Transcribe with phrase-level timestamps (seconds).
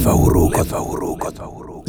[0.00, 0.68] Leffahurukot.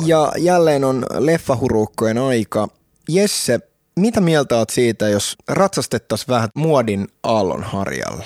[0.06, 2.68] Ja jälleen on leffahurukkojen aika.
[3.10, 3.60] Jesse,
[4.00, 8.24] mitä mieltä oot siitä, jos ratsastettaisiin vähän muodin aallon harjalla?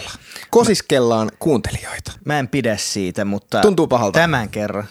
[0.52, 2.12] Kosiskellaan kuuntelijoita.
[2.26, 4.20] Mä en pidä siitä, mutta Tuntuu pahalta.
[4.20, 4.86] tämän kerran.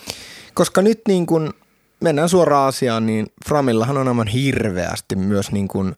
[0.54, 1.54] Koska nyt niin kun
[2.00, 5.96] mennään suoraan asiaan, niin Framillahan on aivan hirveästi myös niin kun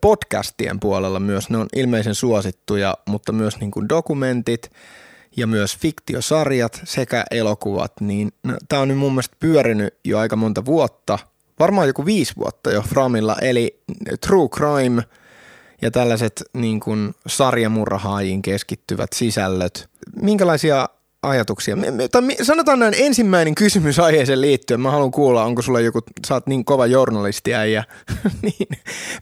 [0.00, 1.50] podcastien puolella myös.
[1.50, 4.70] Ne on ilmeisen suosittuja, mutta myös niin kun dokumentit
[5.36, 7.92] ja myös fiktiosarjat sekä elokuvat.
[8.00, 11.18] Niin no, tämä on nyt mun mielestä pyörinyt jo aika monta vuotta,
[11.58, 13.80] varmaan joku viisi vuotta jo Framilla, eli
[14.26, 15.02] True Crime
[15.82, 19.88] ja tällaiset niin kuin sarjamurhaajiin keskittyvät sisällöt.
[20.22, 20.88] Minkälaisia
[21.22, 21.76] ajatuksia?
[22.12, 24.80] Tai sanotaan näin ensimmäinen kysymys aiheeseen liittyen.
[24.80, 27.84] Mä haluan kuulla, onko sulla joku, sä oot niin kova journalisti ja
[28.42, 28.68] niin.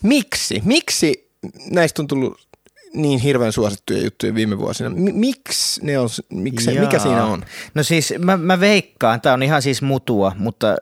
[0.02, 0.62] Miksi?
[0.64, 1.30] Miksi
[1.70, 2.47] näistä on tullut
[2.94, 4.90] niin hirveän suosittuja juttuja viime vuosina?
[5.12, 7.44] Miksi ne on, miksi, mikä siinä on?
[7.74, 10.76] No siis mä, mä veikkaan, tämä on ihan siis mutua, mutta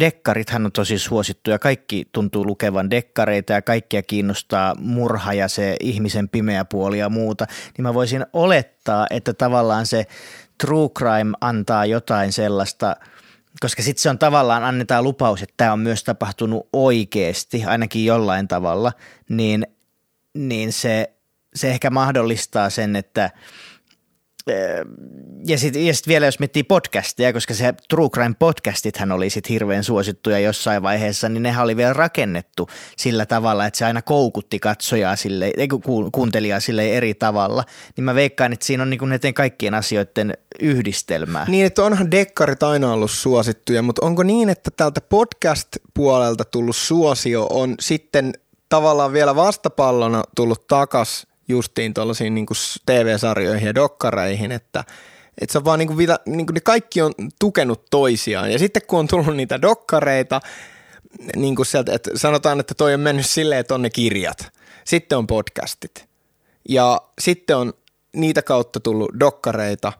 [0.00, 1.58] dekkarithan on tosi suosittuja.
[1.58, 7.46] Kaikki tuntuu lukevan dekkareita ja kaikkia kiinnostaa murha ja se ihmisen pimeä puoli ja muuta.
[7.76, 10.06] Niin mä voisin olettaa, että tavallaan se
[10.60, 12.96] true crime antaa jotain sellaista,
[13.60, 18.48] koska sitten se on tavallaan, annetaan lupaus, että tämä on myös tapahtunut oikeasti, ainakin jollain
[18.48, 18.92] tavalla,
[19.28, 19.66] niin,
[20.34, 21.10] niin se,
[21.54, 23.30] se ehkä mahdollistaa sen, että
[25.46, 29.52] ja sitten ja sit vielä jos miettii podcasteja, koska se True Crime podcastithan oli sitten
[29.52, 34.58] hirveän suosittuja jossain vaiheessa, niin nehän oli vielä rakennettu sillä tavalla, että se aina koukutti
[34.58, 35.68] katsojaa sille, ei
[36.12, 37.64] kuuntelijaa sille eri tavalla.
[37.96, 41.46] Niin mä veikkaan, että siinä on niinku näiden kaikkien asioiden yhdistelmää.
[41.48, 47.46] Niin, että onhan dekkarit aina ollut suosittuja, mutta onko niin, että tältä podcast-puolelta tullut suosio
[47.50, 48.32] on sitten
[48.68, 52.46] tavallaan vielä vastapallona tullut takas justiin tuollaisiin niin
[52.86, 54.84] TV-sarjoihin ja dokkareihin, että
[55.40, 58.52] että se on vaan niin kuin, niin kuin ne kaikki on tukenut toisiaan.
[58.52, 60.40] Ja sitten kun on tullut niitä dokkareita,
[61.36, 64.52] niin kuin sieltä, että sanotaan, että toi on mennyt silleen, että on ne kirjat.
[64.84, 66.08] Sitten on podcastit.
[66.68, 67.72] Ja sitten on
[68.12, 69.92] niitä kautta tullut dokkareita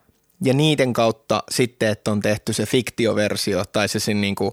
[0.45, 4.51] ja niiden kautta sitten, että on tehty se fiktioversio tai se sen niin kuin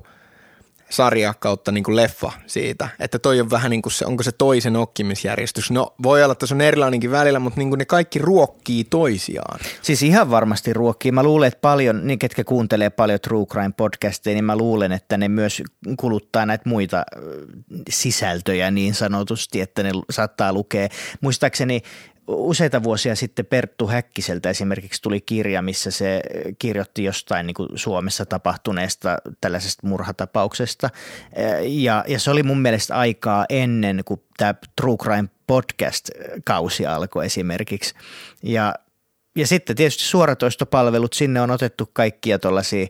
[0.89, 2.89] sarja kautta niin kuin leffa siitä.
[2.99, 5.71] Että toi on vähän niin kuin se, onko se toisen okkimisjärjestys.
[5.71, 9.59] No voi olla, että se on erilainenkin välillä, mutta niin kuin ne kaikki ruokkii toisiaan.
[9.81, 11.11] Siis ihan varmasti ruokkii.
[11.11, 15.17] Mä luulen, että paljon, niin ketkä kuuntelee paljon True Crime podcasteja, niin mä luulen, että
[15.17, 15.63] ne myös
[15.99, 17.03] kuluttaa näitä muita
[17.89, 20.87] sisältöjä niin sanotusti, että ne saattaa lukea.
[21.21, 21.81] Muistaakseni
[22.27, 26.21] useita vuosia sitten Perttu Häkkiseltä esimerkiksi tuli kirja, missä se
[26.59, 30.89] kirjoitti jostain niin kuin Suomessa tapahtuneesta tällaisesta murhatapauksesta.
[31.61, 37.93] Ja, ja se oli mun mielestä aikaa ennen kuin tämä True Crime podcast-kausi alkoi esimerkiksi.
[38.43, 38.75] Ja
[39.35, 42.87] ja sitten tietysti suoratoistopalvelut, sinne on otettu kaikkia tuollaisia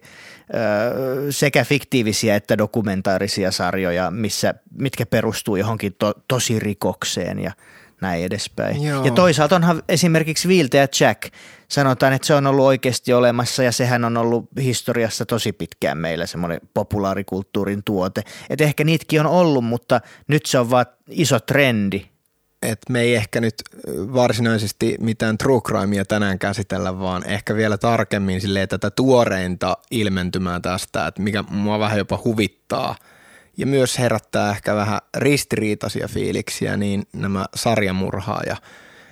[1.29, 7.51] sekä fiktiivisiä että dokumentaarisia sarjoja, missä, mitkä perustuu johonkin to, tosirikokseen ja
[8.01, 8.83] näin edespäin.
[8.83, 9.05] Joo.
[9.05, 11.33] Ja toisaalta onhan esimerkiksi Viiltäjä Jack,
[11.67, 16.25] sanotaan, että se on ollut oikeasti olemassa ja sehän on ollut historiassa tosi pitkään meillä
[16.25, 18.21] semmoinen populaarikulttuurin tuote.
[18.49, 22.05] Että ehkä niitäkin on ollut, mutta nyt se on vaan iso trendi,
[22.61, 23.55] että me ei ehkä nyt
[24.13, 31.07] varsinaisesti mitään true crimea tänään käsitellä, vaan ehkä vielä tarkemmin silleen tätä tuoreinta ilmentymää tästä,
[31.07, 32.95] että mikä mua vähän jopa huvittaa
[33.57, 38.55] ja myös herättää ehkä vähän ristiriitaisia fiiliksiä, niin nämä sarjamurhaa ja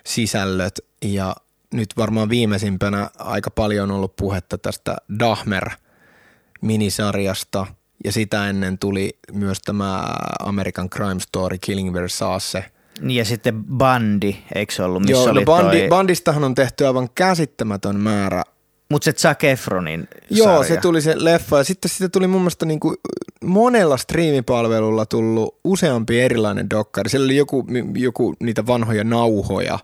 [0.06, 1.36] sisällöt ja
[1.74, 7.66] nyt varmaan viimeisimpänä aika paljon on ollut puhetta tästä Dahmer-minisarjasta
[8.04, 12.66] ja sitä ennen tuli myös tämä American Crime Story Killing Versace–
[13.02, 15.88] ja sitten Bandi, eikö se ollut, missä Joo, oli no bandi, toi...
[15.88, 18.44] Bandistahan on tehty aivan käsittämätön määrä.
[18.90, 20.68] Mutta se Zac Efronin Joo, sarja.
[20.68, 22.98] se tuli se leffa ja sitten sitä tuli mun mielestä niin kuin
[23.44, 27.10] monella striimipalvelulla tullut useampi erilainen dokkari.
[27.10, 29.80] Siellä oli joku, joku niitä vanhoja nauhoja,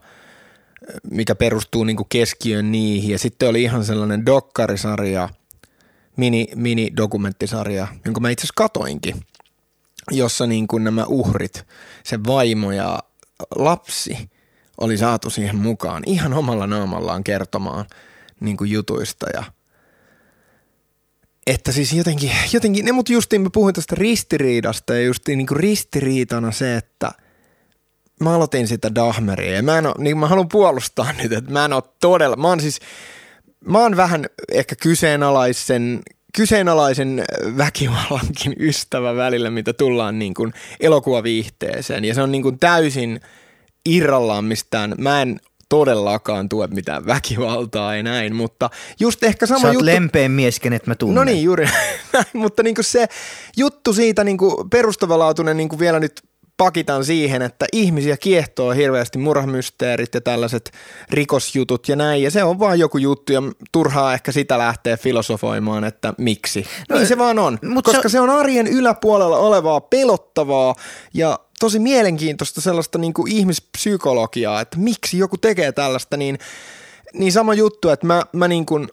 [1.12, 5.30] mikä perustuu niin kuin keskiön niihin ja sitten oli ihan sellainen dokkarisarja,
[6.18, 9.16] mini, mini-dokumenttisarja, jonka mä itse asiassa katoinkin
[10.12, 11.66] jossa niin kuin nämä uhrit,
[12.04, 13.00] se vaimo ja
[13.56, 14.30] lapsi
[14.78, 17.86] oli saatu siihen mukaan ihan omalla naamallaan kertomaan
[18.42, 19.44] niin kuin jutuista ja
[21.48, 25.60] että siis jotenkin, jotenkin ne mut justiin mä puhuin tästä ristiriidasta ja justiin niin kuin
[25.60, 27.12] ristiriitana se, että
[28.20, 31.66] mä aloitin sitä Dahmeria ja mä, en oo, niin mä haluan puolustaa nyt, että mä
[31.66, 32.80] en ole todella, mä oon siis,
[33.66, 36.02] mä oon vähän ehkä kyseenalaisen
[36.36, 37.24] kyseenalaisen
[37.58, 42.06] väkivallankin ystävä välillä, mitä tullaan niin kuin elokuvaviihteeseen.
[42.06, 43.20] Ja se on niin kuin täysin
[43.86, 44.96] irrallaan mistään.
[44.98, 45.40] Mä en
[45.72, 48.70] todellakaan tue mitään väkivaltaa, ei näin, mutta
[49.00, 49.86] just ehkä sama Sä oot juttu.
[49.86, 51.16] lempeän mies, kenet mä tunnen.
[51.16, 51.66] No niin, juuri
[52.14, 53.08] näin, mutta niin kuin se
[53.58, 56.22] juttu siitä niin kuin perustavanlaatuinen niin kuin vielä nyt
[56.58, 60.72] pakitan siihen, että ihmisiä kiehtoo hirveästi murhamysteerit ja tällaiset
[61.10, 63.42] rikosjutut ja näin, ja se on vaan joku juttu, ja
[63.72, 66.66] turhaa ehkä sitä lähtee filosofoimaan, että miksi.
[66.90, 68.10] No, niin se vaan on, koska se...
[68.10, 70.76] se on arjen yläpuolella olevaa, pelottavaa
[71.14, 76.40] ja tosi mielenkiintoista sellaista niin kuin ihmispsykologiaa, että miksi joku tekee tällaista, niin,
[77.14, 78.88] niin sama juttu, että mä, mä niin kuin,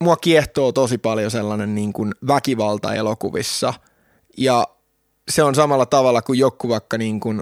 [0.00, 3.74] mua kiehtoo tosi paljon sellainen niin kuin väkivalta elokuvissa
[4.36, 4.68] ja
[5.28, 7.40] se on samalla tavalla kuin joku vaikka niin kuin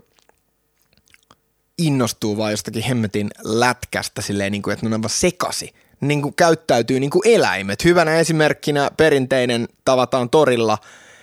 [1.78, 5.74] innostuu vaan jostakin hemmetin lätkästä silleen, niin kuin, että ne on vaan sekasi.
[6.00, 7.84] Niin kuin käyttäytyy niin kuin eläimet.
[7.84, 10.78] Hyvänä esimerkkinä perinteinen tavataan torilla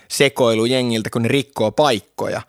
[0.08, 2.42] sekoilu jengiltä, kun ne rikkoo paikkoja.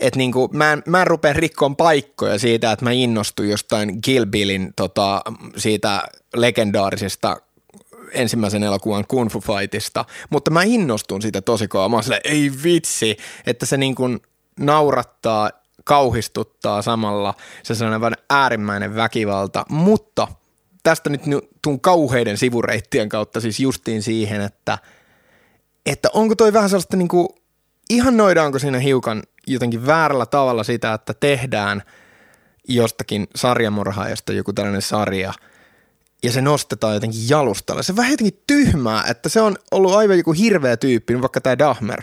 [0.00, 4.00] Et niin kuin, mä, en, mä en rupea rikkoon paikkoja siitä, että mä innostun jostain
[4.00, 5.22] Kill Billin tota,
[5.56, 6.02] siitä
[6.34, 7.36] legendaarisesta
[8.12, 11.88] ensimmäisen elokuvan Kung Fu Fightista, mutta mä innostun siitä tosi kovaa.
[11.88, 13.16] Mä oon silleen, ei vitsi,
[13.46, 14.20] että se niin kuin
[14.60, 15.50] naurattaa,
[15.84, 17.34] kauhistuttaa samalla.
[17.62, 20.28] Se sellainen äärimmäinen väkivalta, mutta
[20.82, 21.22] tästä nyt
[21.62, 24.78] tuun kauheiden sivureittien kautta siis justiin siihen, että,
[25.86, 27.28] että onko toi vähän sellaista niin kuin,
[27.90, 31.82] ihannoidaanko siinä hiukan jotenkin väärällä tavalla sitä, että tehdään
[32.68, 35.32] jostakin sarjamurhaajasta joku tällainen sarja–
[36.22, 37.82] ja se nostetaan jotenkin jalustalle.
[37.82, 41.58] Se on vähän jotenkin tyhmää, että se on ollut aivan joku hirveä tyyppi, vaikka tämä
[41.58, 42.02] Dahmer.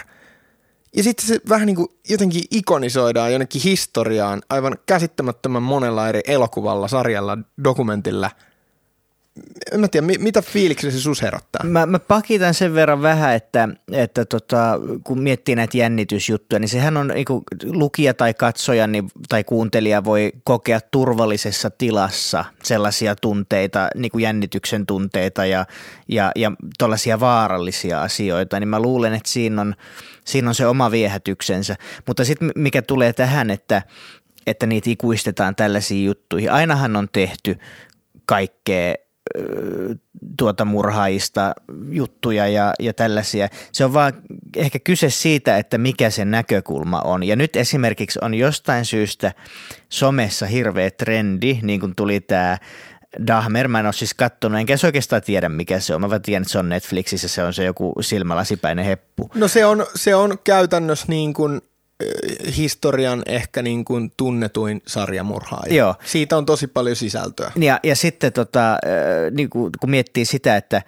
[0.96, 6.88] Ja sitten se vähän niin kuin jotenkin ikonisoidaan jonnekin historiaan aivan käsittämättömän monella eri elokuvalla,
[6.88, 8.32] sarjalla, dokumentilla–
[9.72, 11.64] en mä tiedä, mitä fiiliksi se sus herottaa?
[11.64, 16.98] Mä, mä pakitan sen verran vähän, että, että tota, kun miettii näitä jännitysjuttuja, niin sehän
[16.98, 17.26] on niin
[17.64, 24.86] lukija tai katsoja niin, tai kuuntelija voi kokea turvallisessa tilassa sellaisia tunteita, niin kuin jännityksen
[24.86, 25.66] tunteita ja,
[26.08, 29.76] ja, ja tällaisia vaarallisia asioita, niin mä luulen, että siinä on,
[30.26, 31.76] siinä on se oma viehätyksensä.
[32.08, 33.82] Mutta sitten mikä tulee tähän, että
[34.48, 36.52] että niitä ikuistetaan tällaisiin juttuihin.
[36.52, 37.58] Ainahan on tehty
[38.26, 38.96] kaikkea
[40.38, 41.54] tuota murhaista
[41.90, 43.48] juttuja ja, ja tällaisia.
[43.72, 44.14] Se on vaan
[44.56, 47.24] ehkä kyse siitä, että mikä se näkökulma on.
[47.24, 49.34] Ja nyt esimerkiksi on jostain syystä
[49.90, 52.58] somessa hirveä trendi, niin kuin tuli tämä
[53.28, 56.02] Dahmer, mä en ole siis kattonut, enkä se oikeastaan tiedä mikä se on.
[56.02, 59.30] Mä vaan tiedän, että se on Netflixissä, se on se joku silmälasipäinen heppu.
[59.36, 61.62] No se on, se on käytännössä niin kuin–
[62.58, 65.76] historian ehkä niin kuin tunnetuin sarjamurhaaja.
[65.76, 65.96] Joo.
[66.06, 67.52] Siitä on tosi paljon sisältöä.
[67.56, 68.78] Ja, ja sitten tota,
[69.32, 70.82] niin kuin, kun miettii sitä, että,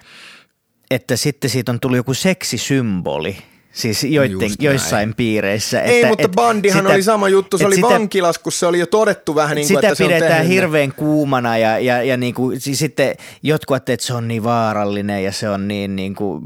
[0.92, 3.38] että sitten siitä on tullut joku seksisymboli–
[3.78, 5.82] Siis joitten, joissain piireissä.
[5.82, 8.66] Ei, että, mutta et, Bandihan sitä, oli sama juttu, se oli sitä, vankilas, kun se
[8.66, 10.54] oli jo todettu vähän niin kuin, sitä että se pidetään on tehnyt.
[10.54, 15.24] hirveän kuumana ja, ja, ja niin kuin, siis sitten jotkut että se on niin vaarallinen
[15.24, 16.44] ja se on niin, niin kuin,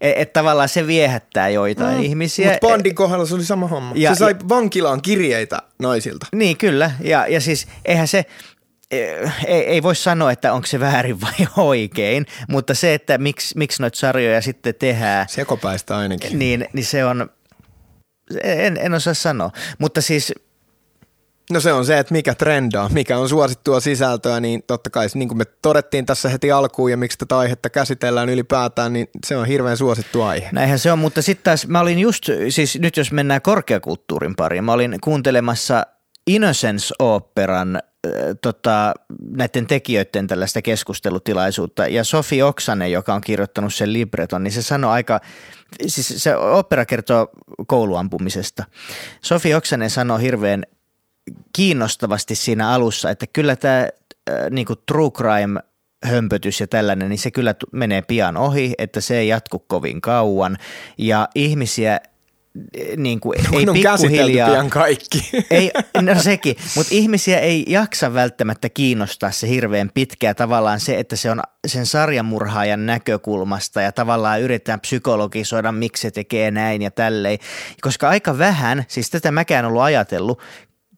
[0.00, 2.02] että et tavallaan se viehättää joitain mm.
[2.02, 2.50] ihmisiä.
[2.50, 3.92] Mutta Bandin kohdalla se oli sama homma.
[3.94, 6.26] Ja, se sai ja, vankilaan kirjeitä naisilta.
[6.32, 6.90] Niin, kyllä.
[7.00, 8.24] Ja, ja siis eihän se,
[8.90, 13.82] ei, ei voi sanoa, että onko se väärin vai oikein, mutta se, että miksi, miksi
[13.82, 15.28] noita sarjoja sitten tehdään.
[15.28, 16.38] Sekopäistä ainakin.
[16.38, 17.30] Niin, niin se on,
[18.42, 20.32] en, en osaa sanoa, mutta siis–
[21.50, 25.28] No se on se, että mikä trendaa, mikä on suosittua sisältöä, niin totta kai niin
[25.28, 29.46] kuin me todettiin tässä heti alkuun ja miksi tätä aihetta käsitellään ylipäätään, niin se on
[29.46, 30.48] hirveän suosittu aihe.
[30.52, 34.64] Näinhän se on, mutta sitten taas mä olin just, siis nyt jos mennään korkeakulttuurin pariin,
[34.64, 35.86] mä olin kuuntelemassa
[36.30, 37.78] Innocence-oopperan
[38.40, 38.94] tota,
[39.30, 41.86] näiden tekijöiden tällaista keskustelutilaisuutta.
[41.86, 45.20] Ja Sofi Oksanen, joka on kirjoittanut sen libreton, niin se sanoi aika,
[45.86, 47.28] siis se opera kertoo
[47.66, 48.64] kouluampumisesta.
[49.22, 50.64] Sofi Oksanen sanoi hirveän
[51.56, 53.88] kiinnostavasti siinä alussa, että kyllä tämä
[54.50, 55.60] niin true crime
[56.04, 60.56] hömpötys ja tällainen, niin se kyllä menee pian ohi, että se ei jatku kovin kauan
[60.98, 62.00] ja ihmisiä
[62.96, 64.50] niin kuin, ei on pikkuhiljaa.
[64.50, 65.30] pian kaikki.
[65.50, 71.16] Ei, no sekin, mutta ihmisiä ei jaksa välttämättä kiinnostaa se hirveän pitkää tavallaan se, että
[71.16, 77.38] se on sen sarjamurhaajan näkökulmasta ja tavallaan yritetään psykologisoida, miksi se tekee näin ja tälleen.
[77.80, 80.42] Koska aika vähän, siis tätä mäkään ollut ajatellut,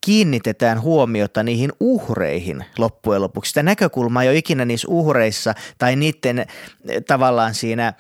[0.01, 3.49] kiinnitetään huomiota niihin uhreihin loppujen lopuksi.
[3.49, 6.47] Sitä näkökulmaa ei ole ikinä niissä uhreissa tai niiden eh,
[7.07, 7.95] tavallaan siinä...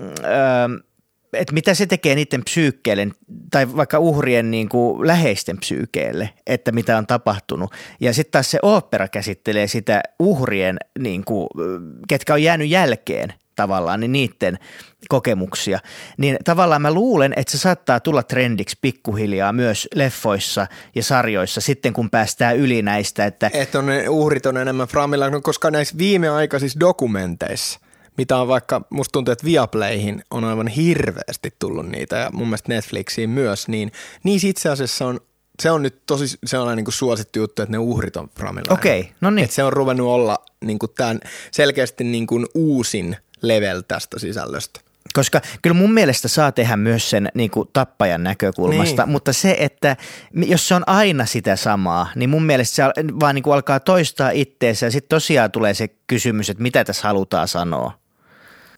[0.00, 0.93] Öö,
[1.36, 3.08] että mitä se tekee niiden psyykkeelle
[3.50, 7.72] tai vaikka uhrien niin kuin läheisten psyykeelle, että mitä on tapahtunut.
[8.00, 11.48] Ja sitten taas se opera käsittelee sitä uhrien, niin kuin,
[12.08, 14.58] ketkä on jäänyt jälkeen tavallaan, niin niiden
[15.08, 15.78] kokemuksia.
[16.18, 21.92] Niin tavallaan mä luulen, että se saattaa tulla trendiksi pikkuhiljaa myös leffoissa ja sarjoissa sitten,
[21.92, 23.26] kun päästään yli näistä.
[23.26, 27.80] Että, että on uhrit on enemmän framilla, koska näissä viimeaikaisissa dokumenteissa
[28.18, 32.68] mitä on vaikka, musta tuntuu, että Viaplayhin on aivan hirveästi tullut niitä ja mun mielestä
[32.68, 33.92] Netflixiin myös, niin
[34.24, 35.20] niissä itse asiassa on
[35.62, 38.74] se on nyt tosi sellainen niin kuin suosittu juttu, että ne uhrit on Framilla.
[38.74, 39.44] Okei, okay, no niin.
[39.44, 44.80] Että se on ruvennut olla niin kuin tämän selkeästi niin kuin uusin level tästä sisällöstä.
[45.12, 49.12] Koska kyllä mun mielestä saa tehdä myös sen niin kuin tappajan näkökulmasta, niin.
[49.12, 49.96] mutta se, että
[50.34, 52.82] jos se on aina sitä samaa, niin mun mielestä se
[53.20, 57.08] vaan niin kuin alkaa toistaa itteensä ja sitten tosiaan tulee se kysymys, että mitä tässä
[57.08, 58.03] halutaan sanoa.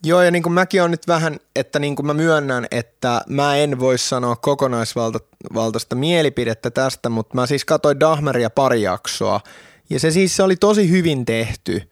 [0.04, 3.56] Joo, ja niin kuin mäkin on nyt vähän, että niin kuin mä myönnän, että mä
[3.56, 9.40] en voi sanoa kokonaisvaltaista mielipidettä tästä, mutta mä siis katsoin Dahmeria pari jaksoa,
[9.90, 11.82] ja se siis se oli tosi hyvin tehty,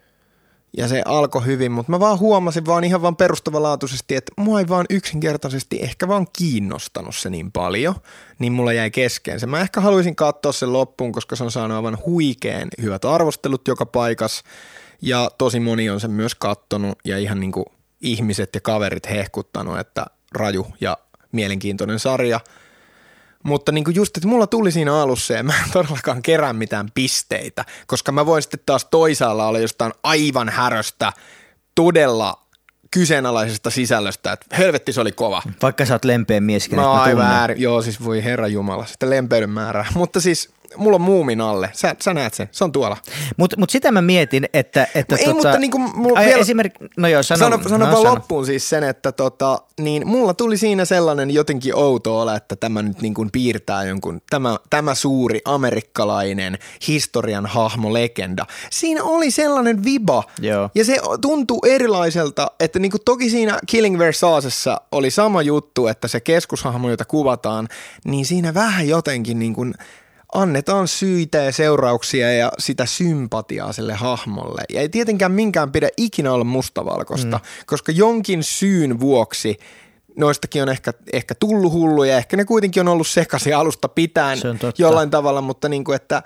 [0.76, 4.68] ja se alkoi hyvin, mutta mä vaan huomasin vaan ihan vaan perustavanlaatuisesti, että mua ei
[4.68, 7.94] vaan yksinkertaisesti ehkä vaan kiinnostanut se niin paljon,
[8.38, 9.46] niin mulla jäi kesken se.
[9.46, 13.86] Mä ehkä haluaisin katsoa sen loppuun, koska se on saanut aivan huikeen hyvät arvostelut joka
[13.86, 14.44] paikassa,
[15.02, 17.66] ja tosi moni on sen myös kattonut, ja ihan niin kuin
[18.04, 20.98] ihmiset ja kaverit hehkuttanut, että raju ja
[21.32, 22.40] mielenkiintoinen sarja.
[23.42, 26.88] Mutta niin kuin just, että mulla tuli siinä alussa ja mä en todellakaan kerää mitään
[26.94, 31.12] pisteitä, koska mä voin sitten taas toisaalla olla jostain aivan häröstä
[31.74, 32.44] todella
[32.90, 35.42] kyseenalaisesta sisällöstä, että helvetti se oli kova.
[35.62, 39.10] Vaikka sä oot lempeä mies, mä, mä aivan ääri, joo siis voi herra jumala, sitten
[39.10, 39.86] lempeyden määrää.
[39.94, 41.70] Mutta siis mulla on muumin alle.
[41.72, 42.96] Sä, sä näet sen, se on tuolla.
[43.36, 44.86] Mutta mut sitä mä mietin, että...
[44.94, 47.86] että ei, tota, mutta niin kuin mulla ai, vielä, esimerk, no joo, sano, sano, sano,
[47.86, 48.14] no, sano.
[48.14, 52.82] loppuun siis sen, että tota, niin mulla tuli siinä sellainen jotenkin outo ole, että tämä
[52.82, 58.46] nyt niin kuin piirtää jonkun, tämä, tämä suuri amerikkalainen historian hahmo legenda.
[58.70, 60.70] Siinä oli sellainen viba joo.
[60.74, 66.08] ja se tuntuu erilaiselta, että niin kuin toki siinä Killing Versaasessa oli sama juttu, että
[66.08, 67.68] se keskushahmo, jota kuvataan,
[68.04, 69.74] niin siinä vähän jotenkin niin kuin–
[70.34, 74.62] annetaan syitä ja seurauksia ja sitä sympatiaa sille hahmolle.
[74.72, 77.44] Ja ei tietenkään minkään pidä ikinä olla mustavalkoista, mm.
[77.66, 79.56] koska jonkin syyn vuoksi
[80.16, 84.38] noistakin on ehkä, ehkä tullut hulluja, ehkä ne kuitenkin on ollut sekaisin alusta pitäen
[84.78, 86.22] jollain tavalla, mutta niin kuin, että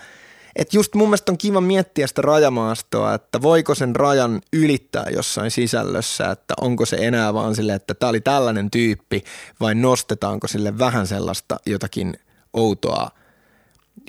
[0.57, 5.51] että just mun mielestä on kiva miettiä sitä rajamaastoa, että voiko sen rajan ylittää jossain
[5.51, 9.25] sisällössä, että onko se enää vaan sille, että tämä oli tällainen tyyppi
[9.61, 12.15] vai nostetaanko sille vähän sellaista jotakin
[12.53, 13.11] outoa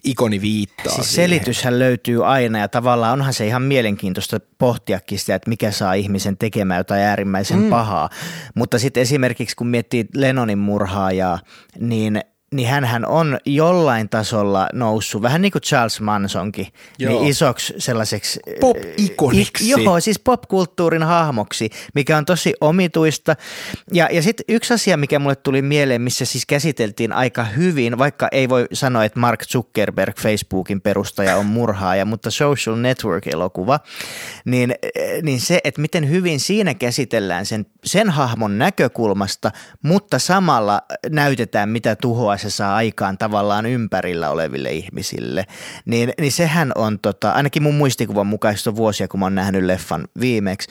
[0.04, 0.96] ikoni viittaa.
[0.96, 5.94] Siis selityshän löytyy aina ja tavallaan onhan se ihan mielenkiintoista pohtiakin sitä, että mikä saa
[5.94, 7.70] ihmisen tekemään jotain äärimmäisen mm.
[7.70, 8.10] pahaa.
[8.56, 11.40] Mutta sitten esimerkiksi kun miettii Lennonin murhaajaa,
[11.80, 12.22] niin
[12.54, 17.20] niin hän on jollain tasolla noussut, vähän niin kuin Charles Mansonkin, niin joo.
[17.20, 18.40] niin isoksi sellaiseksi...
[18.60, 19.70] Pop-ikoniksi.
[19.70, 23.36] joo, siis popkulttuurin hahmoksi, mikä on tosi omituista.
[23.94, 28.28] Ja, ja sitten yksi asia, mikä mulle tuli mieleen, missä siis käsiteltiin aika hyvin, vaikka
[28.32, 33.80] ei voi sanoa, että Mark Zuckerberg, Facebookin perustaja, on murhaaja, mutta Social Network-elokuva,
[34.46, 34.76] niin,
[35.24, 39.52] niin se, että miten hyvin siinä käsitellään sen, sen hahmon näkökulmasta,
[39.84, 45.46] mutta samalla näytetään, mitä tuhoa se saa aikaan tavallaan ympärillä oleville ihmisille,
[45.86, 50.08] niin, niin sehän on tota, ainakin mun muistikuvan mukaista vuosia, kun mä oon nähnyt leffan
[50.20, 50.70] viimeksi,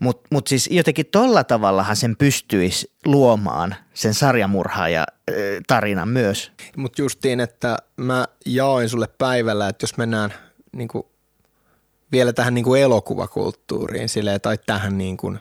[0.00, 5.06] mutta mut siis jotenkin tolla tavallahan sen pystyisi luomaan sen sarjamurhaaja
[5.66, 6.52] tarinan myös.
[6.76, 10.34] Mutta justiin, että mä jaoin sulle päivällä, että jos mennään
[10.72, 10.88] niin
[12.12, 15.38] vielä tähän niin elokuvakulttuuriin silleen, tai tähän niin kuin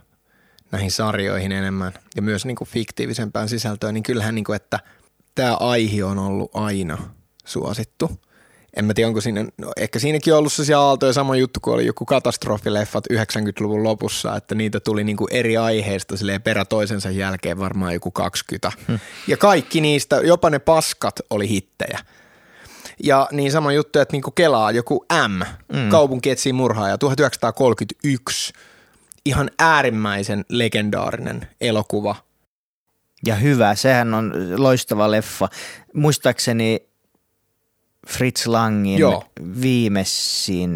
[0.72, 4.80] näihin sarjoihin enemmän ja myös niin kuin fiktiivisempään sisältöön, niin kyllähän niin kuin, että–
[5.36, 6.98] tämä aihe on ollut aina
[7.46, 8.12] suosittu.
[8.76, 11.74] En mä tiedä, onko siinä, no ehkä siinäkin on ollut sellaisia aaltoja, sama juttu kuin
[11.74, 17.60] oli joku katastrofileffat 90-luvun lopussa, että niitä tuli niinku eri aiheista silleen perä toisensa jälkeen
[17.60, 18.72] varmaan joku 20.
[18.88, 19.00] Hmm.
[19.28, 22.00] Ja kaikki niistä, jopa ne paskat oli hittejä.
[23.04, 25.44] Ja niin sama juttu, että niinku Kelaa joku M,
[25.76, 25.90] mm.
[25.90, 28.54] kaupunki etsii murhaaja, 1931,
[29.26, 32.16] ihan äärimmäisen legendaarinen elokuva–
[33.26, 33.76] ja hyvä.
[33.76, 35.48] Sehän on loistava leffa.
[35.94, 36.88] Muistaakseni
[38.08, 39.24] Fritz Langin Joo.
[39.62, 40.72] viimeisin,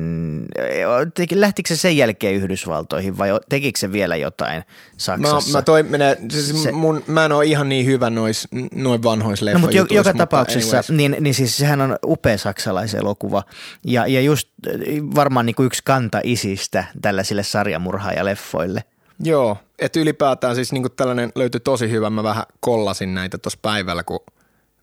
[1.35, 4.63] lähtikö se sen jälkeen Yhdysvaltoihin vai tekikö se vielä jotain
[4.97, 5.51] Saksassa?
[5.51, 9.03] Mä, mä, toi, minä, siis se, mun, mä en ole ihan niin hyvä nois, noin
[9.03, 13.43] vanhoissa no, mutta joka mutta tapauksessa, niin, niin siis sehän on upea saksalaiselokuva
[13.85, 14.49] ja, ja just
[15.15, 18.83] varmaan niin kuin yksi kanta isistä tällaisille sarjamurhaajaleffoille.
[19.23, 22.09] Joo, että ylipäätään siis niin tällainen löytyi tosi hyvä.
[22.09, 24.19] Mä vähän kollasin näitä tuossa päivällä, kun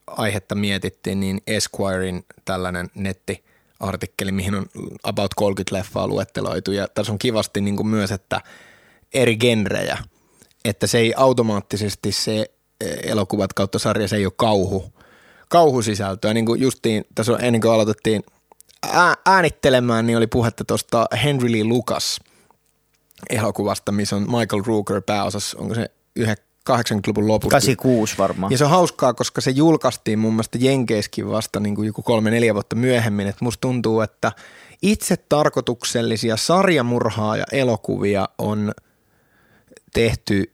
[0.06, 4.66] aihetta mietittiin, niin Esquirein tällainen nettiartikkeli, mihin on
[5.02, 6.72] about 30 leffaa luetteloitu.
[6.72, 8.40] Ja tässä on kivasti niin kuin myös, että
[9.14, 9.98] eri genrejä
[10.68, 12.50] että se ei automaattisesti se
[13.02, 14.92] elokuvat kautta sarja, se ei ole kauhu,
[15.48, 16.34] kauhusisältöä.
[16.34, 18.22] Niin kuin justiin, tässä on, ennen kuin aloitettiin
[19.26, 22.20] äänittelemään, niin oli puhetta tuosta Henry Lee Lucas
[23.30, 25.90] elokuvasta, missä on Michael Rooker pääosassa, onko se
[26.70, 27.50] 80-luvun lopussa.
[27.50, 28.52] 86 varmaan.
[28.52, 32.54] Ja se on hauskaa, koska se julkaistiin mun mielestä Jenkeiskin vasta niin kuin joku kolme-neljä
[32.54, 33.26] vuotta myöhemmin.
[33.26, 34.32] Että musta tuntuu, että
[34.82, 38.73] itse tarkoituksellisia sarjamurhaa ja elokuvia on
[39.94, 40.50] tehty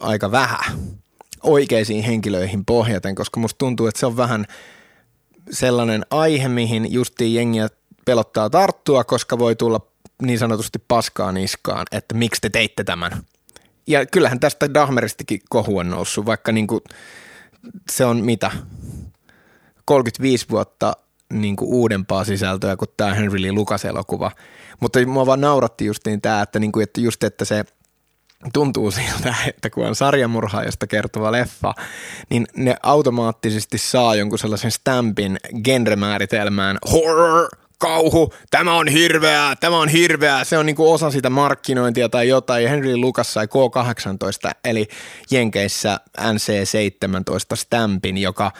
[0.00, 0.78] aika vähän
[1.42, 4.46] oikeisiin henkilöihin pohjaten, koska musta tuntuu, että se on vähän
[5.50, 7.68] sellainen aihe, mihin justiin jengiä
[8.04, 9.91] pelottaa tarttua, koska voi tulla
[10.22, 13.12] niin sanotusti paskaa niskaan, että miksi te teitte tämän.
[13.86, 16.80] Ja kyllähän tästä Dahmeristikin kohu on noussut, vaikka niin kuin
[17.90, 18.50] se on mitä,
[19.84, 20.96] 35 vuotta
[21.32, 24.30] niin kuin uudempaa sisältöä kuin tämä Henry Lee Lucas-elokuva.
[24.80, 27.64] Mutta mua vaan nauratti justiin tämä, että, niin kuin, että just että se
[28.52, 31.74] tuntuu siltä, että kun on sarjamurhaajasta kertova leffa,
[32.30, 37.48] niin ne automaattisesti saa jonkun sellaisen stampin genremääritelmään horror,
[37.82, 42.68] kauhu, tämä on hirveää, tämä on hirveää, se on niinku osa sitä markkinointia tai jotain.
[42.68, 44.88] Henry Lucas sai K18, eli
[45.30, 48.52] Jenkeissä NC17 stampin, joka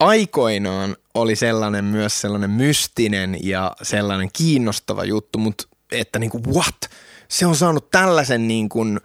[0.00, 6.90] aikoinaan oli sellainen myös sellainen mystinen ja sellainen kiinnostava juttu, mutta että niinku what?
[7.28, 9.00] Se on saanut tällaisen niin kuin,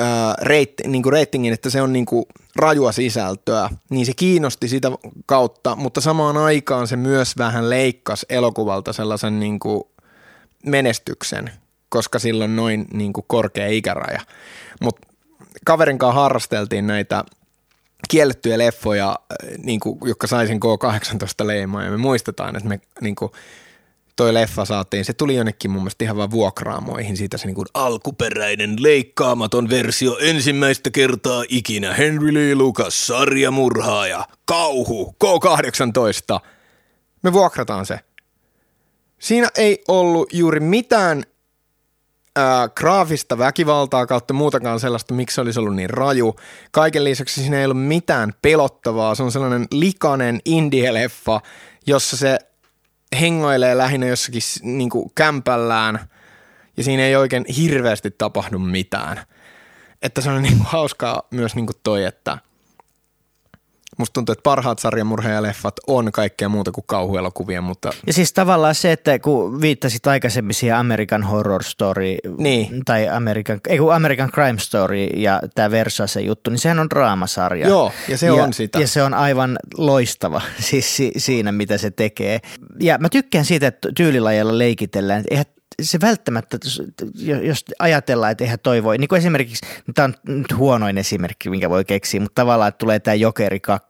[0.00, 2.24] ää, reit, niin kuin reitingin, että se on niin kuin
[2.56, 4.90] rajua sisältöä, niin se kiinnosti sitä
[5.26, 9.82] kautta, mutta samaan aikaan se myös vähän leikkasi elokuvalta sellaisen niin kuin
[10.66, 11.50] menestyksen,
[11.88, 14.20] koska silloin noin niin kuin korkea ikäraja.
[14.80, 15.08] Mutta
[15.64, 17.24] kaverin kanssa harrasteltiin näitä
[18.10, 19.18] kiellettyjä leffoja,
[19.58, 23.32] niin kuin, jotka saisin K18 leimaa ja me muistetaan, että me niin kuin,
[24.20, 27.66] toi leffa saatiin, se tuli jonnekin mun mielestä ihan vaan vuokraamoihin siitä se niin kuin
[27.74, 36.40] alkuperäinen leikkaamaton versio ensimmäistä kertaa ikinä Henry Lee Lucas, sarjamurhaaja, kauhu, K18.
[37.22, 38.00] Me vuokrataan se.
[39.18, 41.22] Siinä ei ollut juuri mitään
[42.36, 46.36] ää, graafista väkivaltaa kautta muutakaan sellaista, miksi se olisi ollut niin raju.
[46.70, 49.14] Kaiken lisäksi siinä ei ollut mitään pelottavaa.
[49.14, 51.40] Se on sellainen likainen indie-leffa,
[51.86, 52.38] jossa se
[53.20, 56.08] hengoilee lähinnä jossakin niin kuin kämpällään
[56.76, 59.20] ja siinä ei oikein hirveästi tapahdu mitään.
[60.02, 62.38] Että se on niin kuin hauskaa myös niin kuin toi, että–
[64.00, 67.90] Musta tuntuu, että parhaat sarjamurhaajaleffat on kaikkea muuta kuin kauhuelokuvia, mutta...
[68.06, 72.84] Ja siis tavallaan se, että kun viittasit aikaisemmin siihen American Horror Story niin.
[72.84, 76.90] tai American, ei kun American Crime Story ja tämä Versa se juttu, niin sehän on
[76.90, 77.68] draamasarja.
[77.68, 78.80] Joo, ja se ja, on sitä.
[78.80, 82.40] Ja se on aivan loistava siis si, siinä, mitä se tekee.
[82.80, 85.24] Ja mä tykkään siitä, että tyylilajalla leikitellään.
[85.30, 85.46] Eihän
[85.82, 86.58] se välttämättä,
[87.42, 91.70] jos ajatellaan, että eihän toi voi, niin kuin esimerkiksi, tämä on nyt huonoin esimerkki, minkä
[91.70, 93.88] voi keksiä, mutta tavallaan, että tulee tämä Jokeri 2,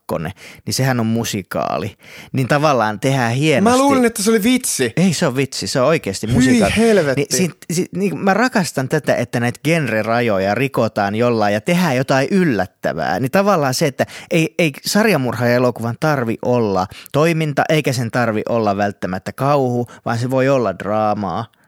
[0.65, 1.95] niin sehän on musikaali.
[2.33, 3.79] Niin tavallaan tehdään hienosti.
[3.79, 4.93] Mä luulin, että se oli vitsi.
[4.97, 6.73] Ei se on vitsi, se on oikeasti musikaali.
[6.77, 7.25] Hyi helvetti.
[7.37, 12.27] Niin, si, si, niin, mä rakastan tätä, että näitä genre-rajoja rikotaan jollain ja tehdään jotain
[12.31, 13.19] yllättävää.
[13.19, 19.31] Niin tavallaan se, että ei, ei sarjamurha-elokuvan tarvi olla toiminta, eikä sen tarvi olla välttämättä
[19.33, 21.45] kauhu, vaan se voi olla draamaa–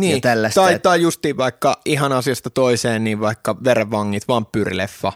[0.00, 0.60] niin, tällaista.
[0.60, 5.12] Tai, tai justiin vaikka ihan asiasta toiseen, niin vaikka verenvangit, vampyyrileffa.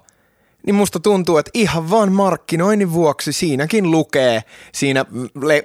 [0.67, 5.05] Niin musta tuntuu, että ihan vaan markkinoinnin vuoksi siinäkin lukee, siinä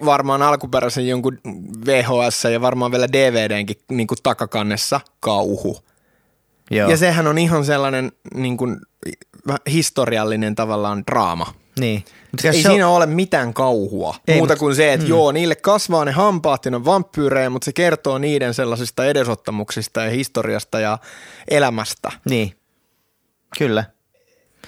[0.06, 1.39] varmaan alkuperäisen jonkun
[1.86, 5.78] VHS ja varmaan vielä DVDnkin niin kuin takakannessa kauhu.
[6.71, 6.89] Joo.
[6.89, 8.78] Ja sehän on ihan sellainen niin kuin,
[9.71, 11.54] historiallinen tavallaan draama.
[11.80, 12.06] Niin.
[12.43, 12.95] Mutta ei siinä on...
[12.95, 15.10] ole mitään kauhua, ei, muuta kuin se, että mm.
[15.10, 20.04] joo, niille kasvaa ne hampaat ja ne on vampyyrejä, mutta se kertoo niiden sellaisista edesottamuksista
[20.04, 20.98] ja historiasta ja
[21.48, 22.12] elämästä.
[22.30, 22.54] Niin,
[23.58, 23.84] kyllä.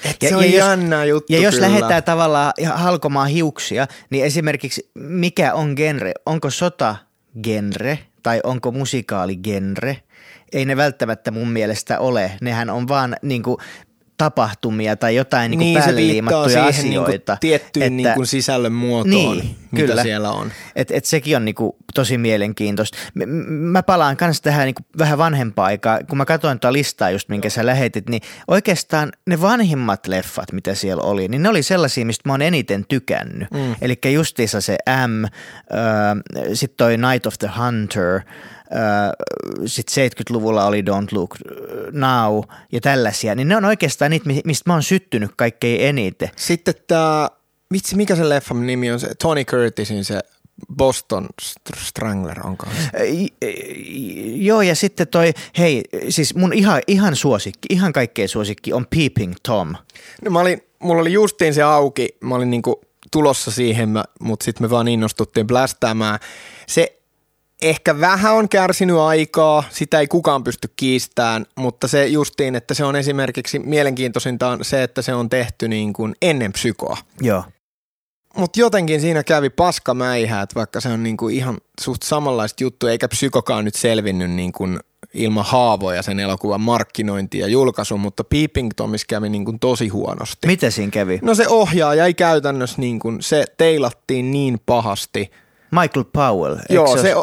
[0.05, 1.67] Et ja, se on ja jännä jos, juttu Ja jos kyllä.
[1.67, 6.13] lähdetään tavallaan halkomaan hiuksia, niin esimerkiksi mikä on genre?
[6.25, 6.95] Onko sota
[7.43, 9.97] genre tai onko musikaali genre?
[10.53, 12.31] Ei ne välttämättä mun mielestä ole.
[12.41, 13.57] Nehän on vaan niin kuin,
[14.17, 17.33] tapahtumia tai jotain niin, niin päälle liimattuja niinku asioita.
[17.33, 20.03] Niin tiettyyn että, niin kuin sisällön muotoon, niin, mitä kyllä.
[20.03, 20.51] siellä on.
[20.75, 22.97] Et, et sekin on niin kuin tosi mielenkiintoista.
[23.47, 25.99] Mä palaan myös tähän niin kuin vähän vanhempaa aikaa.
[26.09, 30.75] Kun mä katsoin tuota listaa just, minkä sä lähetit, niin oikeastaan ne vanhimmat leffat, mitä
[30.75, 33.51] siellä oli, niin ne oli sellaisia, mistä mä oon eniten tykännyt.
[33.51, 33.75] Mm.
[33.81, 34.77] Eli justiinsa se
[35.07, 35.31] M, äh,
[36.53, 38.21] sitten toi Night of the Hunter–
[39.65, 41.35] sitten 70-luvulla oli Don't Look
[41.91, 46.29] Now ja tällaisia, niin ne on oikeastaan niitä, mistä mä oon syttynyt kaikkein eniten.
[46.35, 47.29] Sitten tämä,
[47.73, 50.19] vitsi mikä se leffan nimi on, se Tony Curtisin se
[50.75, 51.27] Boston
[51.77, 53.07] Strangler onko se?
[54.35, 59.33] Joo, ja sitten toi, hei, siis mun ihan, ihan suosikki, ihan kaikkein suosikki on Peeping
[59.43, 59.75] Tom.
[60.21, 64.65] No mä olin, mulla oli justiin se auki, mä olin niinku tulossa siihen, mutta sitten
[64.65, 66.19] me vaan innostuttiin blästäämään.
[66.67, 66.96] Se
[67.61, 72.83] ehkä vähän on kärsinyt aikaa, sitä ei kukaan pysty kiistämään, mutta se justiin, että se
[72.83, 76.97] on esimerkiksi mielenkiintoisinta on se, että se on tehty niin kuin ennen psykoa.
[77.21, 77.43] Joo.
[78.37, 82.87] Mutta jotenkin siinä kävi paska mäihää, että vaikka se on niinku ihan suht samanlaista juttu,
[82.87, 84.67] eikä psykokaan nyt selvinnyt niinku
[85.13, 90.47] ilman haavoja sen elokuvan markkinointi ja julkaisu, mutta Peeping Tomis kävi niinku tosi huonosti.
[90.47, 91.19] Mitä siinä kävi?
[91.21, 95.31] No se ohjaaja ei käytännössä, niinku, se teilattiin niin pahasti–
[95.71, 96.55] Michael Powell.
[96.69, 97.13] Joo, se,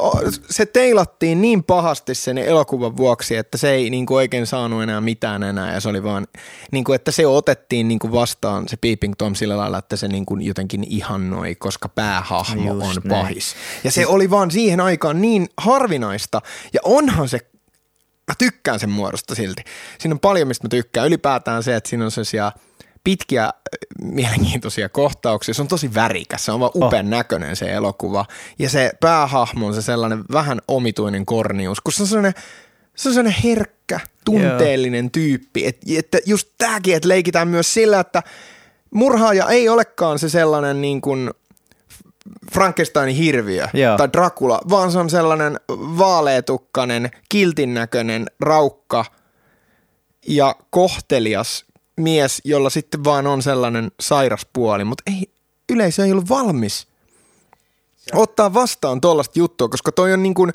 [0.50, 5.00] se teilattiin niin pahasti sen elokuvan vuoksi, että se ei niin kuin oikein saanut enää
[5.00, 6.26] mitään enää ja se oli vaan,
[6.72, 10.08] niin kuin, että se otettiin niin kuin vastaan se Peeping Tom sillä lailla, että se
[10.08, 13.20] niin kuin jotenkin ihannoi, koska päähahmo Just on näin.
[13.20, 13.54] pahis.
[13.84, 16.40] Ja se oli vaan siihen aikaan niin harvinaista
[16.72, 17.38] ja onhan se
[18.28, 19.62] mä tykkään sen muodosta silti.
[19.98, 21.06] Siinä on paljon, mistä mä tykkään.
[21.06, 22.52] Ylipäätään se, että siinä on sellaisia–
[23.04, 23.50] pitkiä,
[24.02, 25.54] mielenkiintoisia kohtauksia.
[25.54, 27.10] Se on tosi värikäs, se on vaan upean oh.
[27.10, 28.26] näköinen se elokuva.
[28.58, 32.34] Ja se päähahmo on se sellainen vähän omituinen kornius, kun se on sellainen,
[32.96, 35.12] se on sellainen herkkä, tunteellinen yeah.
[35.12, 35.66] tyyppi.
[35.66, 38.22] Et, että just tämäkin, että leikitään myös sillä, että
[38.90, 41.30] murhaaja ei olekaan se sellainen niin kuin
[42.52, 43.96] Frankensteinin hirviö yeah.
[43.96, 49.04] tai Dracula, vaan se on sellainen vaaleetukkainen, kiltin näköinen raukka
[50.26, 51.64] ja kohtelias
[51.96, 55.30] mies, jolla sitten vaan on sellainen sairas puoli, mutta ei,
[55.72, 56.86] yleisö ei ollut valmis
[58.12, 60.52] ottaa vastaan tuollaista juttua, koska toi on niin kuin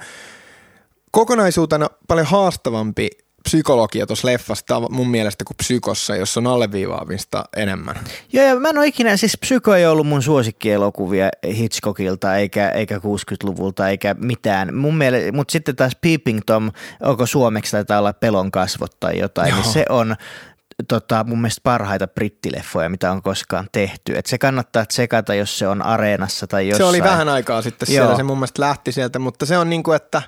[1.12, 3.10] kokonaisuutena paljon haastavampi
[3.44, 7.96] psykologia tuossa leffassa mun mielestä kuin psykossa, jossa on alleviivaamista enemmän.
[8.34, 12.98] Joo, ja mä en ole ikinä, siis psyko ei ollut mun suosikkielokuvia Hitchcockilta eikä, eikä
[12.98, 14.76] 60-luvulta eikä mitään.
[14.76, 16.72] Mun mielestä, mutta sitten taas Peeping Tom,
[17.02, 19.64] onko suomeksi taitaa olla pelon kasvot tai jotain, niin Joo.
[19.64, 20.16] niin se on,
[20.88, 24.18] tota, mun mielestä parhaita brittileffoja, mitä on koskaan tehty.
[24.18, 26.86] Et se kannattaa tsekata, jos se on areenassa tai jossain.
[26.86, 28.18] Se oli vähän aikaa sitten siellä, Joo.
[28.18, 30.22] se mun mielestä lähti sieltä, mutta se on niin kuin, että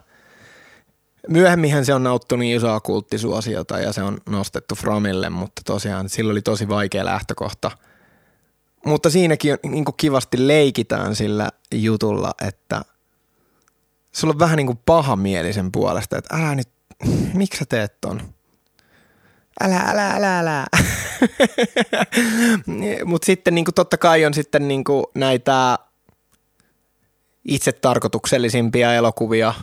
[1.28, 6.32] myöhemminhän se on nauttunut niin isoa kulttisuosiota ja se on nostettu Framille, mutta tosiaan sillä
[6.32, 7.72] oli tosi vaikea lähtökohta.
[8.86, 12.82] Mutta siinäkin niin kuin kivasti leikitään sillä jutulla, että
[14.12, 16.70] sulla on vähän niin kuin pahamielisen puolesta, että älä nyt,
[17.34, 18.22] miksi sä teet ton?
[19.64, 20.66] Älä, älä, älä, älä.
[23.06, 25.80] Mutta sitten niin kuin totta kai on sitten niin kuin näitä
[27.46, 29.54] itse tarkoituksellisimpia elokuvia,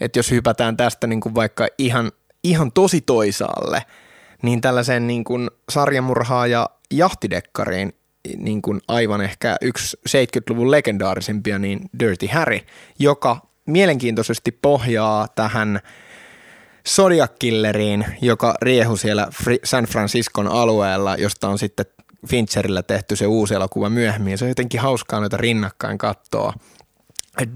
[0.00, 2.12] että jos hypätään tästä niin kuin vaikka ihan,
[2.44, 3.82] ihan tosi toisaalle,
[4.42, 7.92] niin tällaisen niin kuin sarjamurhaa ja jahtidekkariin
[8.36, 12.60] niin kuin aivan ehkä yksi 70-luvun legendaarisimpia, niin Dirty Harry,
[12.98, 15.80] joka mielenkiintoisesti pohjaa tähän–
[16.88, 19.28] Zodiac Killeriin, joka riehu siellä
[19.64, 21.86] San Franciscon alueella, josta on sitten
[22.26, 24.38] Fincherillä tehty se uusi elokuva myöhemmin.
[24.38, 26.52] Se on jotenkin hauskaa noita rinnakkain katsoa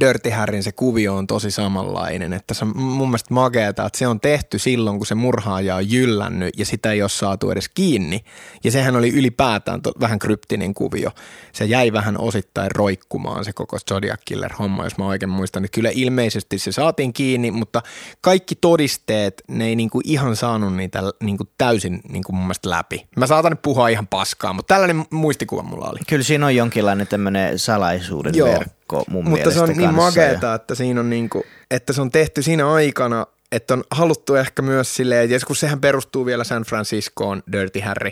[0.01, 4.07] Dirty Harryn se kuvio on tosi samanlainen, että se on mun mielestä makeeta, että se
[4.07, 8.25] on tehty silloin, kun se murhaaja on jyllännyt ja sitä ei ole saatu edes kiinni.
[8.65, 11.11] Ja sehän oli ylipäätään to, vähän kryptinen kuvio.
[11.53, 15.63] Se jäi vähän osittain roikkumaan se koko Zodiac Killer-homma, jos mä oikein muistan.
[15.63, 17.83] Niin kyllä ilmeisesti se saatiin kiinni, mutta
[18.21, 23.07] kaikki todisteet, ne ei niinku ihan saanut niitä niinku täysin niinku mun mielestä läpi.
[23.17, 25.99] Mä saatan nyt puhua ihan paskaa, mutta tällainen muistikuva mulla oli.
[26.09, 28.49] Kyllä siinä on jonkinlainen tämmöinen salaisuuden Joo.
[28.49, 30.55] verkko pakko mun Mutta se on niin makeeta, ja...
[30.55, 34.95] että siinä on niinku, että se on tehty siinä aikana, että on haluttu ehkä myös
[34.95, 38.11] silleen, ja kun sehän perustuu vielä San Franciscoon, Dirty Harry,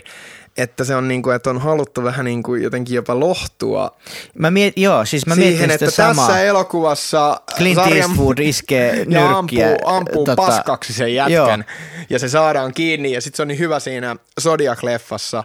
[0.57, 3.97] että se on niin kuin, että on haluttu vähän niin kuin jotenkin jopa lohtua
[4.39, 6.27] mä miet, joo, siis mä siihen, että samaa.
[6.27, 12.07] tässä elokuvassa Clint sarjan, Eastwood iskee ja ampuu, ampuu tota, paskaksi sen jätkän joo.
[12.09, 15.43] ja se saadaan kiinni ja sitten se on niin hyvä siinä Zodiac-leffassa,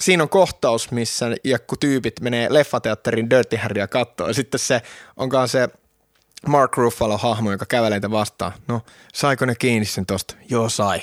[0.00, 4.34] siinä on kohtaus, missä joku tyypit menee leffateatterin Dirty Harrya kattoon.
[4.34, 4.82] Sitten se,
[5.16, 5.68] onkaan se
[6.46, 8.52] Mark Ruffalo-hahmo, joka kävelee vastaan.
[8.68, 8.80] No,
[9.14, 10.34] saiko ne kiinni sen tosta?
[10.50, 11.00] Joo, sai.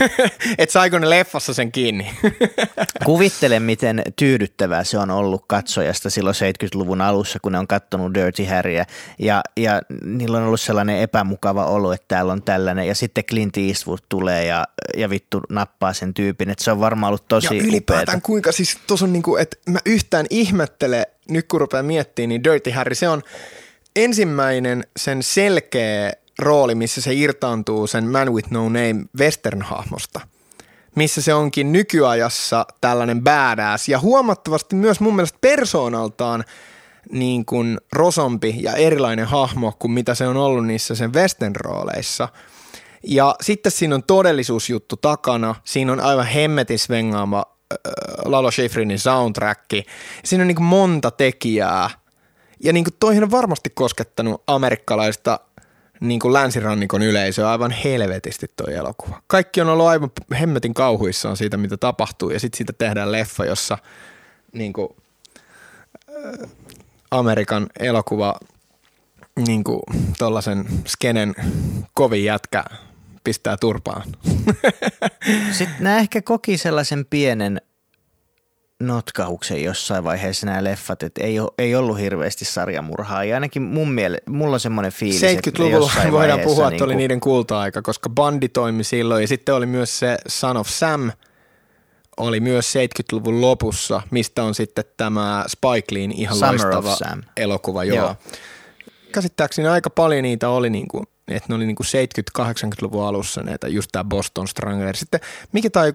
[0.58, 2.10] Et saiko ne leffassa sen kiinni?
[3.04, 8.44] Kuvittele, miten tyydyttävää se on ollut katsojasta silloin 70-luvun alussa, kun ne on kattonut Dirty
[8.44, 8.86] Harryä.
[9.18, 12.86] Ja, ja niillä on ollut sellainen epämukava olo, että täällä on tällainen.
[12.86, 14.64] Ja sitten Clint Eastwood tulee ja,
[14.96, 16.50] ja vittu nappaa sen tyypin.
[16.50, 18.26] Että se on varmaan ollut tosi Ja ylipäätään upeata.
[18.26, 22.70] kuinka siis tuossa on niinku, että mä yhtään ihmettele, nyt kun rupeaa miettimään, niin Dirty
[22.70, 23.22] Harry, se on–
[23.96, 30.20] ensimmäinen sen selkeä rooli, missä se irtaantuu sen Man with No Name western-hahmosta,
[30.94, 36.44] missä se onkin nykyajassa tällainen badass ja huomattavasti myös mun mielestä persoonaltaan
[37.12, 42.28] niin kuin rosompi ja erilainen hahmo kuin mitä se on ollut niissä sen western rooleissa.
[43.02, 47.78] Ja sitten siinä on todellisuusjuttu takana, siinä on aivan hemmetis vengaama äh,
[48.24, 49.60] Lalo Schifrinin soundtrack.
[50.24, 51.90] Siinä on niin monta tekijää.
[52.60, 55.40] Ja niin kuin toihin on varmasti koskettanut amerikkalaista
[56.00, 59.22] niin kuin länsirannikon yleisö aivan helvetisti toi elokuva.
[59.26, 63.78] Kaikki on ollut aivan hemmetin kauhuissaan siitä, mitä tapahtuu, ja sitten siitä tehdään leffa, jossa
[64.52, 64.88] niin kuin,
[66.08, 66.50] äh,
[67.10, 68.34] Amerikan elokuva
[69.46, 69.82] niin kuin
[70.18, 71.34] tollasen skenen
[71.94, 72.64] kovin jätkä
[73.24, 74.02] pistää turpaan.
[75.58, 77.60] Sitten nämä ehkä koki sellaisen pienen
[78.80, 83.24] notkauksen jossain vaiheessa nämä leffat, että ei, ei ollut hirveästi sarjamurhaa.
[83.24, 87.20] Ja ainakin mun mielestä, mulla on semmoinen fiilis, 70-luvulla voidaan puhua, että niin oli niiden
[87.20, 89.22] kulta-aika, koska bandi toimi silloin.
[89.22, 91.12] Ja sitten oli myös se Son of Sam,
[92.16, 97.22] oli myös 70-luvun lopussa, mistä on sitten tämä Spike Leein ihan Summer loistava Sam.
[97.36, 97.84] elokuva.
[97.84, 97.96] Joo.
[97.96, 98.16] joo.
[99.12, 101.86] Käsittääkseni aika paljon niitä oli niin kuin, että ne oli niin kuin
[102.40, 104.96] 70-80-luvun alussa näitä, just tämä Boston Strangler.
[104.96, 105.20] Sitten
[105.52, 105.92] mikä tai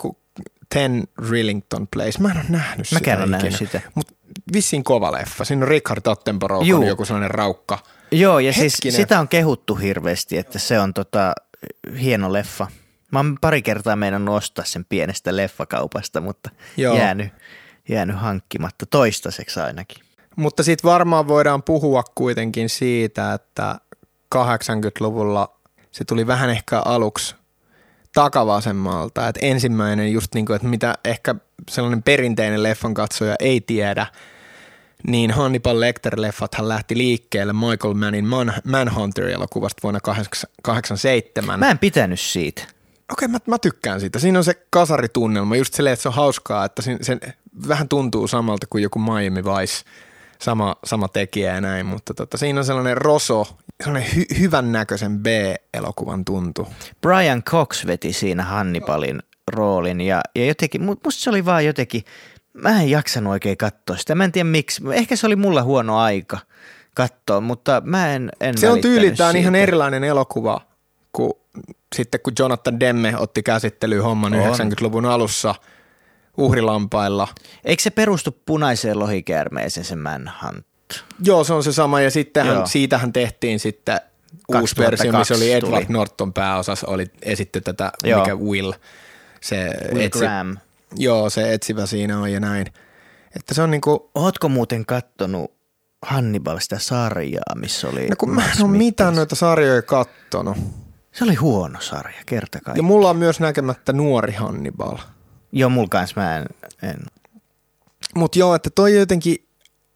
[0.73, 2.19] Ten Rillington Place.
[2.19, 3.81] Mä en ole nähnyt Mä sitä ole nähnyt sitä.
[3.95, 4.13] Mutta
[4.53, 5.45] vissiin kova leffa.
[5.45, 7.79] Siinä on Richard Attenborough, on joku sellainen raukka.
[8.11, 8.71] Joo, ja Hetkinen.
[8.71, 11.33] siis sitä on kehuttu hirveästi, että se on tota,
[12.01, 12.67] hieno leffa.
[13.11, 16.97] Mä oon pari kertaa meidän nostaa sen pienestä leffakaupasta, mutta Joo.
[16.97, 17.33] Jäänyt,
[17.89, 20.03] jäänyt hankkimatta toistaiseksi ainakin.
[20.35, 23.75] Mutta sitten varmaan voidaan puhua kuitenkin siitä, että
[24.35, 25.59] 80-luvulla
[25.91, 27.35] se tuli vähän ehkä aluksi
[28.13, 29.27] takavasemmalta.
[29.27, 31.35] Että ensimmäinen just niin kuin, että mitä ehkä
[31.69, 34.07] sellainen perinteinen leffan katsoja ei tiedä,
[35.07, 41.59] niin Hannibal Lecter-leffathan lähti liikkeelle Michael Mannin Man- Manhunter-elokuvasta vuonna 1987.
[41.59, 42.63] Mä en pitänyt siitä.
[43.11, 44.19] Okei, mä, mä tykkään siitä.
[44.19, 47.17] Siinä on se kasaritunnelma, just silleen, että se on hauskaa, että se, se
[47.67, 49.83] vähän tuntuu samalta kuin joku Miami Vice,
[50.41, 53.47] sama, sama tekijä ja näin, mutta tota, siinä on sellainen roso,
[53.83, 56.67] sellainen hy, hyvän näköisen B-elokuvan tuntu.
[57.01, 62.03] Brian Cox veti siinä Hannibalin roolin ja, ja jotenkin, musta se oli vaan jotenkin,
[62.53, 64.15] mä en jaksanut oikein katsoa sitä.
[64.15, 64.81] Mä en tiedä miksi.
[64.93, 66.37] Ehkä se oli mulla huono aika
[66.95, 70.61] katsoa, mutta mä en, en Se on tyyliltään ihan erilainen elokuva
[71.11, 71.33] kuin
[71.95, 74.39] sitten kun Jonathan Demme otti käsittelyyn homman on.
[74.39, 75.55] 90-luvun alussa
[76.37, 77.27] uhrilampailla.
[77.65, 80.65] Eikö se perustu punaiseen lohikäärmeeseen se Manhunt?
[81.23, 82.65] Joo, se on se sama ja sittenhän, Joo.
[82.65, 83.99] siitähän tehtiin sitten
[84.59, 85.93] uusi versio, missä oli Edward tuli.
[85.93, 88.19] Norton pääosassa, oli esitti tätä, Joo.
[88.19, 88.71] mikä Will.
[89.41, 90.57] Se Will etsi, Graham.
[90.95, 92.67] Joo, se etsivä siinä on ja näin.
[93.35, 94.11] Että se on niinku...
[94.15, 95.51] Ootko muuten kattonut
[96.01, 98.07] Hannibal sitä sarjaa, missä oli...
[98.07, 100.57] No kun mä en ole mitään noita sarjoja kattonut.
[101.11, 102.77] Se oli huono sarja, kerta kaikkiaan.
[102.77, 104.97] Ja mulla on myös näkemättä nuori Hannibal.
[105.51, 106.45] Joo, mulla kanssa mä en.
[106.83, 106.99] en.
[108.15, 109.47] Mutta joo, että toi jotenkin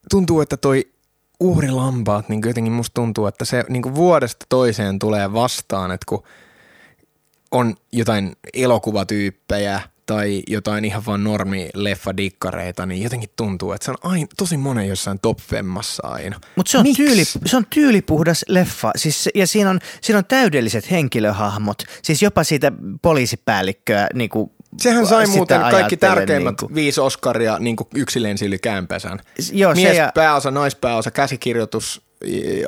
[0.10, 0.92] tuntuu, että toi
[1.40, 6.24] uhrilampaat, niin jotenkin musta tuntuu, että se niin vuodesta toiseen tulee vastaan, että kun
[7.52, 11.70] on jotain elokuvatyyppejä– tai jotain ihan vaan normi
[12.18, 16.40] dikkareita, niin jotenkin tuntuu, että se on aina, tosi monen jossain top femmassa aina.
[16.56, 20.92] Mutta se, on tyyli, se on tyylipuhdas leffa, siis, ja siinä on, siinä on täydelliset
[20.92, 26.76] henkilöhahmot, siis jopa siitä poliisipäällikköä niin kuin Sehän sai muuten kaikki tärkeimmät niin kuin.
[26.76, 29.20] viisi Oscaria niin kuin yksi lensi yli käänpesän.
[29.52, 30.12] Joo, Mies, ja...
[30.16, 32.02] pääosa, naispääosa, käsikirjoitus,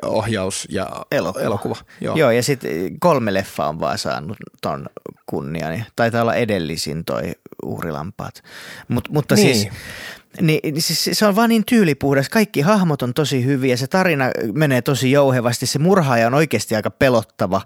[0.06, 1.46] ohjaus ja elokuva.
[1.46, 1.76] elokuva.
[2.02, 2.16] Joo.
[2.16, 4.86] Joo, ja sitten kolme leffaa on vaan saanut ton
[5.26, 5.86] kunnian.
[5.96, 7.32] Taitaa olla edellisin toi
[7.64, 8.44] uhrilampaat.
[8.88, 9.56] Mut, mutta niin.
[9.56, 9.70] siis,
[10.42, 12.30] niin, niin siis se on vaan niin tyylipuhdas.
[12.30, 16.92] Kaikki hahmot on tosi hyviä, se tarina menee tosi jouhevasti, se murhaaja on oikeasti aika
[16.92, 17.62] pelottava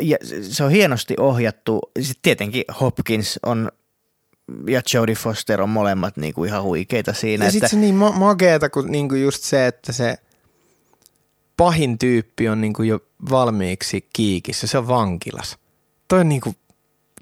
[0.00, 1.80] ja se on hienosti ohjattu.
[2.00, 3.70] Sitten tietenkin Hopkins on
[4.66, 7.44] ja Jodie Foster on molemmat niinku ihan huikeita siinä.
[7.44, 10.16] Ja sitten se niin ma- makeeta kuin niinku just se, että se
[11.56, 15.58] pahin tyyppi on niinku jo valmiiksi kiikissä, se on vankilas.
[16.08, 16.54] Toi on niinku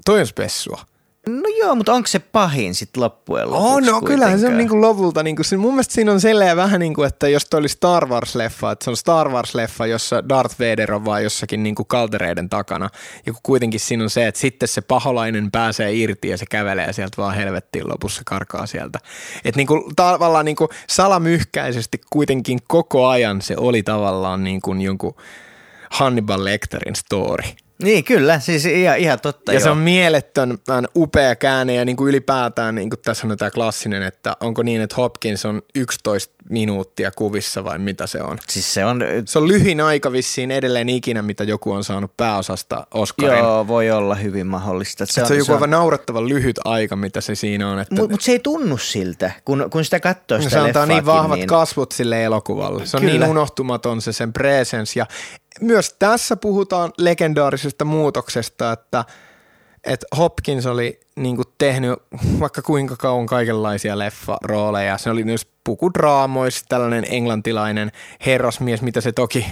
[0.05, 0.87] Toi on spessua.
[1.29, 4.81] No joo, mutta onko se pahin sitten loppujen lopuksi Oh, no kyllä se on niinku
[4.81, 7.69] lopulta, niinku, se, mun mielestä siinä on selleen vähän niin kuin, että jos toi oli
[7.69, 12.49] Star Wars-leffa, että se on Star Wars-leffa, jossa Darth Vader on vaan jossakin niinku kaltereiden
[12.49, 12.91] takana,
[13.27, 17.17] ja kuitenkin siinä on se, että sitten se paholainen pääsee irti ja se kävelee sieltä
[17.17, 18.99] vaan helvettiin lopussa, karkaa sieltä.
[19.45, 25.15] Että niinku, tavallaan niinku salamyhkäisesti kuitenkin koko ajan se oli tavallaan niinku jonkun
[25.91, 27.45] Hannibal Lecterin story
[27.83, 29.65] Niin kyllä, siis ihan, ihan totta Ja joo.
[29.65, 30.59] se on mieletön
[30.97, 34.81] upea käänne ja niin kuin ylipäätään niin kuin tässä on tämä klassinen, että onko niin,
[34.81, 38.39] että Hopkins on 11 minuuttia kuvissa vai mitä se on.
[38.49, 42.87] Siis se on, Se on lyhin aika vissiin edelleen ikinä, mitä joku on saanut pääosasta
[42.95, 43.39] Oscarin.
[43.39, 45.07] joo, voi olla hyvin mahdollista.
[45.07, 47.79] Se on, se on joku aivan naurettavan lyhyt aika, mitä se siinä on.
[47.79, 51.07] Että Mutta mut se ei tunnu siltä, kun, kun sitä katsoo sitä se antaa niin
[51.07, 51.49] vahvat niin...
[51.49, 52.87] kasvot sille elokuvalle.
[52.87, 53.19] Se on Kyllä.
[53.19, 55.01] niin unohtumaton se sen presence.
[55.01, 55.07] Ja
[55.61, 59.05] myös tässä puhutaan legendaarisesta muutoksesta, että,
[59.85, 61.99] että Hopkins oli niin kuin tehnyt
[62.41, 64.99] vaikka kuinka kauan kaikenlaisia leffarooleja.
[64.99, 67.93] Se oli myös pukudraamoissa tällainen englantilainen
[68.27, 69.47] herrasmies, mitä se toki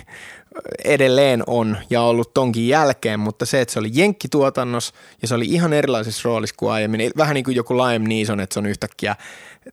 [0.84, 4.92] edelleen on ja ollut tonkin jälkeen, mutta se, että se oli jenkkituotannos
[5.22, 8.54] ja se oli ihan erilaisessa roolissa kuin aiemmin, vähän niin kuin joku Liam Neeson, että
[8.54, 9.16] se on yhtäkkiä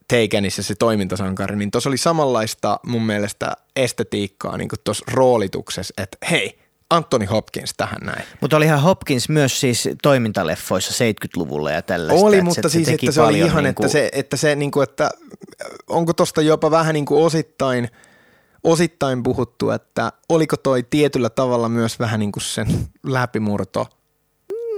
[0.07, 6.17] Takenissä se toimintasankari, niin tuossa oli samanlaista mun mielestä estetiikkaa niin kuin tuossa roolituksessa, että
[6.31, 8.23] hei, Anthony Hopkins tähän näin.
[8.41, 12.25] Mutta olihan Hopkins myös siis toimintaleffoissa 70-luvulla ja tällaista.
[12.25, 14.55] Oli, että mutta se, siis, teki että se oli ihan, niinku- että se, että se
[14.55, 15.09] niin kuin, että
[15.89, 17.89] onko tosta jopa vähän niin kuin osittain,
[18.63, 22.67] osittain puhuttu, että oliko toi tietyllä tavalla myös vähän niin kuin sen
[23.03, 23.87] läpimurto.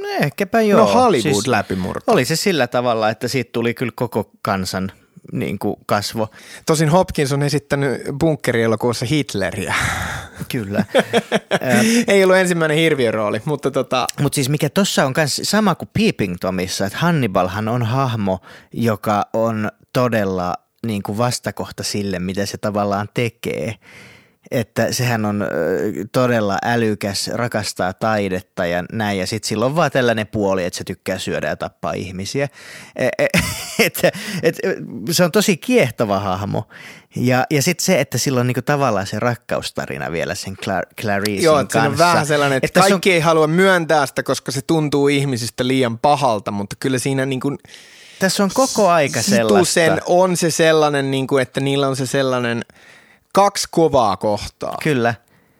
[0.02, 0.80] No ehkäpä joo.
[0.80, 2.12] no Hollywood-läpimurto.
[2.12, 4.92] oli se sillä tavalla, että siitä tuli kyllä koko kansan
[5.32, 6.28] niin kuin kasvo.
[6.66, 9.76] Tosin Hopkins on esittänyt bunkkerielokuvassa Hitleriä.
[10.52, 10.86] Kyllä.
[12.08, 16.36] Ei ollut ensimmäinen hirviörooli, mutta tota, Mutta siis mikä tossa on myös sama kuin Peeping
[16.42, 18.40] Tomissa, että Hannibalhan on hahmo,
[18.74, 20.54] joka on todella
[20.88, 23.76] niin kuin vastakohta sille, mitä se tavallaan tekee.
[24.52, 25.48] Että sehän on
[26.12, 30.84] todella älykäs, rakastaa taidetta ja näin, ja sitten sillä on vaan tällainen puoli, että se
[30.84, 32.48] tykkää syödä ja tappaa ihmisiä.
[32.96, 33.28] E- e-
[33.86, 34.00] et,
[34.44, 34.58] et,
[35.12, 36.68] se on tosi kiehtova hahmo.
[37.16, 41.44] Ja, ja sitten se, että sillä on niinku tavallaan se rakkaustarina vielä sen Cla- Claricein
[41.44, 41.80] joo, kanssa.
[41.80, 45.68] siinä on vähän sellainen, että, Että kaikki ei halua myöntää sitä, koska se tuntuu ihmisistä
[45.68, 47.58] liian pahalta, mutta kyllä siinä niin kuin
[48.20, 49.74] Tässä on koko aika sellaista.
[49.74, 52.66] sen on se sellainen, niin kuin, että niillä on se sellainen
[53.34, 54.78] kaksi kovaa kohtaa.
[54.84, 55.14] Kyllä.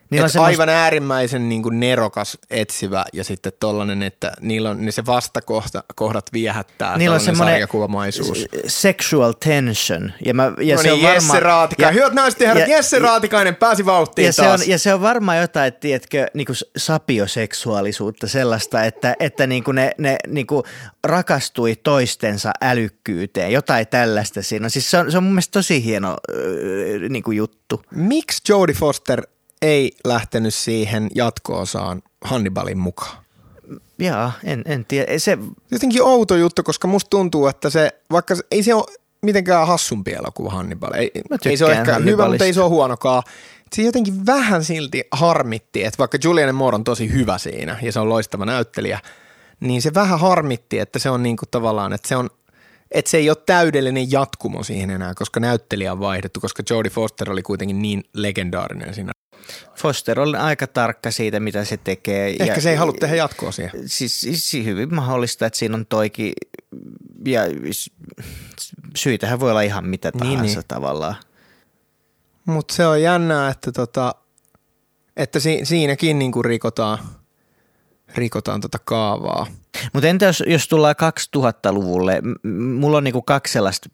[0.10, 4.82] Niillä on semmoista- aivan äärimmäisen niin kuin nerokas, etsivä ja sitten tollainen, että niillä on
[4.86, 8.46] niin se vastakohdat viehättää Niillä on semmoinen sarjakuvamaisuus.
[8.68, 10.14] sexual tension.
[10.26, 11.96] Ja, mä, ja no se niin, on varma, Jesse Raatikainen.
[11.96, 14.62] Hyvät naiset ja herrat, Jesse Raatikainen pääsi vauhtiin ja se, taas.
[14.62, 19.76] on, ja se on varmaan jotain, tiedätkö, niin kuin sapioseksuaalisuutta sellaista, että, että niin kuin
[19.76, 20.64] ne, ne niin kuin
[21.04, 24.70] rakastui toistensa älykkyyteen, jotain tällaista siinä on.
[24.70, 27.82] Siis se on, se on mun mielestä tosi hieno öö, niin kuin juttu.
[27.96, 29.22] Miksi Jodie Foster
[29.62, 33.26] ei lähtenyt siihen jatko-osaan Hannibalin mukaan?
[34.00, 35.20] Jaa, en, en tiedä.
[35.20, 35.38] Se,
[35.72, 38.86] Jotenkin outo juttu, koska musta tuntuu, että se, vaikka se, ei se ole
[39.22, 40.94] mitenkään hassumpi elokuva Hannibal.
[40.94, 41.12] Ei,
[41.46, 43.24] ei se ole ehkä hyvä, mutta ei se ole huonokaan.
[43.74, 48.00] Se jotenkin vähän silti harmitti, että vaikka Julianne Moore on tosi hyvä siinä ja se
[48.00, 49.00] on loistava näyttelijä,
[49.60, 52.30] niin se vähän harmitti, että se on niinku tavallaan, että se on
[52.92, 57.32] että se ei ole täydellinen jatkumo siihen enää, koska näyttelijä on vaihdettu, koska Jodie Foster
[57.32, 59.12] oli kuitenkin niin legendaarinen siinä.
[59.76, 62.36] Foster on aika tarkka siitä, mitä se tekee.
[62.40, 63.72] Ehkä se ei halua tehdä jatkoa siihen.
[63.86, 66.34] Siis, siis hyvin mahdollista, että siinä on toikin,
[67.26, 67.42] ja
[68.96, 70.68] syitähän voi olla ihan mitä Niin, tahansa niin.
[70.68, 71.16] tavallaan.
[72.46, 74.16] Mutta se on jännää, että, tota,
[75.18, 76.98] että si, siinäkin niinku rikotaan,
[78.16, 79.48] rikotaan tota kaavaa.
[79.94, 80.96] Mutta entä jos, jos tullaan
[81.38, 82.22] 2000-luvulle?
[82.22, 83.90] M- m- Mulla on niinku kaksi sellaista,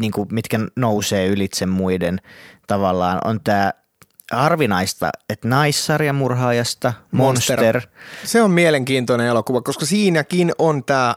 [0.00, 2.20] niinku, mitkä nousee ylitse muiden
[2.66, 3.18] tavallaan.
[3.24, 3.72] On tämä
[4.32, 7.56] harvinaista, että naissarjamurhaajasta, Monster.
[7.60, 7.82] Monster.
[8.24, 11.14] Se on mielenkiintoinen elokuva, koska siinäkin on tämä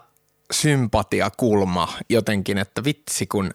[0.51, 3.51] sympatiakulma jotenkin, että vitsi kun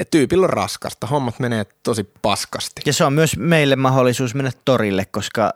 [0.00, 2.82] että tyypillä on raskasta, hommat menee tosi paskasti.
[2.86, 5.54] Ja se on myös meille mahdollisuus mennä torille, koska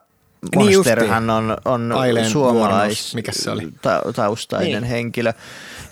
[0.56, 3.68] Niin Monsterhan on, on Aileen suomalais mikäs se oli?
[3.82, 4.84] ta- taustainen Niin.
[4.84, 5.32] henkilö.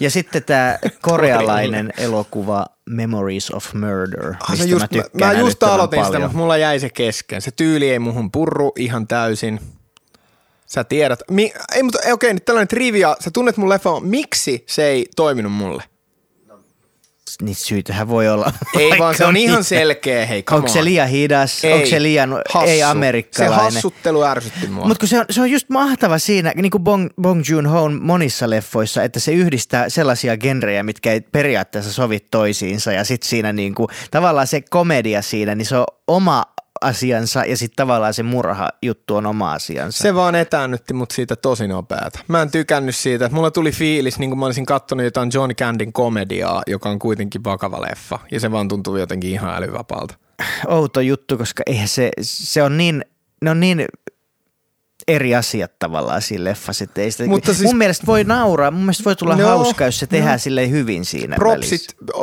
[0.00, 5.62] Ja sitten tämä korealainen elokuva Memories of Murder, Ah, mistä just, mä tykkään mä just
[5.62, 6.22] aloitin sitä, paljon.
[6.22, 7.42] mutta mulla jäi se kesken.
[7.42, 9.60] Se tyyli ei muhun purru ihan täysin.
[10.66, 11.22] Sä tiedät.
[11.30, 13.16] Mi- ei, mutta ei, okei, nyt tällainen trivia.
[13.20, 14.06] Sä tunnet mun leffan.
[14.06, 15.82] Miksi se ei toiminut mulle?
[17.42, 18.52] Niitä syytähän voi olla.
[18.78, 19.68] Ei vaan se on ihan mitä.
[19.68, 20.84] selkeä, hei, come Onko se on.
[20.84, 21.64] liian hidas?
[21.64, 22.70] Ei, Onko se liian hassu.
[22.70, 23.72] ei amerikkalainen?
[23.72, 24.86] Se hassuttelu ärsytti mua.
[24.86, 29.02] Mutta se on, se on just mahtava siinä, niin kuin Bong, Bong Joon-ho monissa leffoissa,
[29.02, 33.88] että se yhdistää sellaisia genrejä, mitkä ei periaatteessa sovi toisiinsa ja sitten siinä niin kuin,
[34.10, 36.44] tavallaan se komedia siinä, niin se on oma
[36.80, 40.02] asiansa ja sitten tavallaan se murha juttu on oma asiansa.
[40.02, 42.20] Se vaan etäännytti mut siitä tosi nopeata.
[42.28, 43.28] Mä en tykännyt siitä.
[43.32, 47.44] Mulla tuli fiilis, niin kuin mä olisin kattonut jotain John Candyn komediaa, joka on kuitenkin
[47.44, 48.18] vakava leffa.
[48.32, 50.14] Ja se vaan tuntuu jotenkin ihan älyvapaalta.
[50.68, 53.04] outo juttu, koska eihän se, se on niin,
[53.42, 53.84] ne on niin
[55.14, 56.84] eri asiat tavallaan siinä leffassa.
[56.84, 59.84] Että ei sitä, Mutta siis- mun mielestä voi nauraa, mun mielestä voi tulla No, hauska,
[59.84, 60.38] jos se tehdään no.
[60.38, 62.16] silleen hyvin siinä Propsit välissä.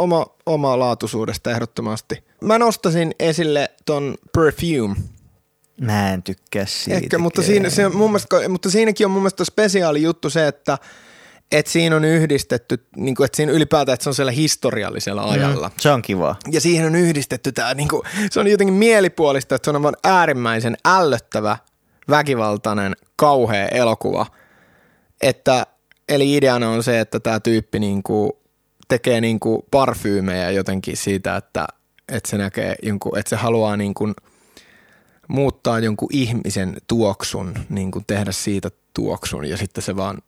[0.00, 2.24] oma, oma laatuisuudesta ehdottomasti.
[2.42, 4.94] Mä nostasin esille ton Perfume.
[5.80, 6.98] Mä en tykkää siitä.
[7.00, 10.78] Ehkä, mutta, siinä, se mun mielestä, mutta siinäkin on mun mielestä spesiaali juttu se, että
[11.52, 15.68] että siinä on yhdistetty, niin kuin, että siinä ylipäätään, että se on siellä historiallisella ajalla.
[15.68, 16.36] Mm, se on kiva.
[16.52, 19.96] Ja siihen on yhdistetty tämä, niin kuin, se on jotenkin mielipuolista, että se on aivan
[20.04, 21.56] äärimmäisen ällöttävä,
[22.10, 24.26] väkivaltainen, kauhea elokuva.
[25.22, 25.66] Että,
[26.08, 28.32] eli ideana on se, että tämä tyyppi niin kuin,
[28.88, 31.66] tekee niin kuin parfyymejä jotenkin siitä, että,
[32.12, 34.14] että se näkee jonkun, että se haluaa niin kuin,
[35.28, 40.18] muuttaa jonkun ihmisen tuoksun, niin kuin tehdä siitä tuoksun ja sitten se vaan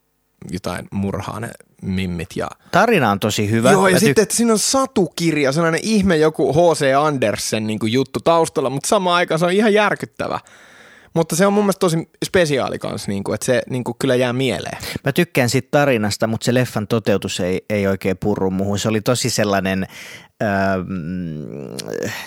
[0.51, 1.51] jotain murhaa ne
[1.83, 3.73] mimmit ja Tarina on tosi hyvä.
[3.73, 6.95] Joo, ja Mä sitten, että siinä on satukirja, sellainen ihme joku H.C.
[6.99, 10.41] Andersen niin juttu taustalla, mutta samaan aikaan se on ihan järkyttävä.
[11.17, 14.15] Mutta se on mun mielestä tosi spesiaali kanssa, niin kuin, että se niin kuin kyllä
[14.15, 14.79] jää mieleen.
[15.05, 18.79] Mä tykkään siitä tarinasta, mutta se leffan toteutus ei, ei oikein purru muuhun.
[18.79, 19.87] Se oli tosi sellainen,
[20.43, 20.49] öö,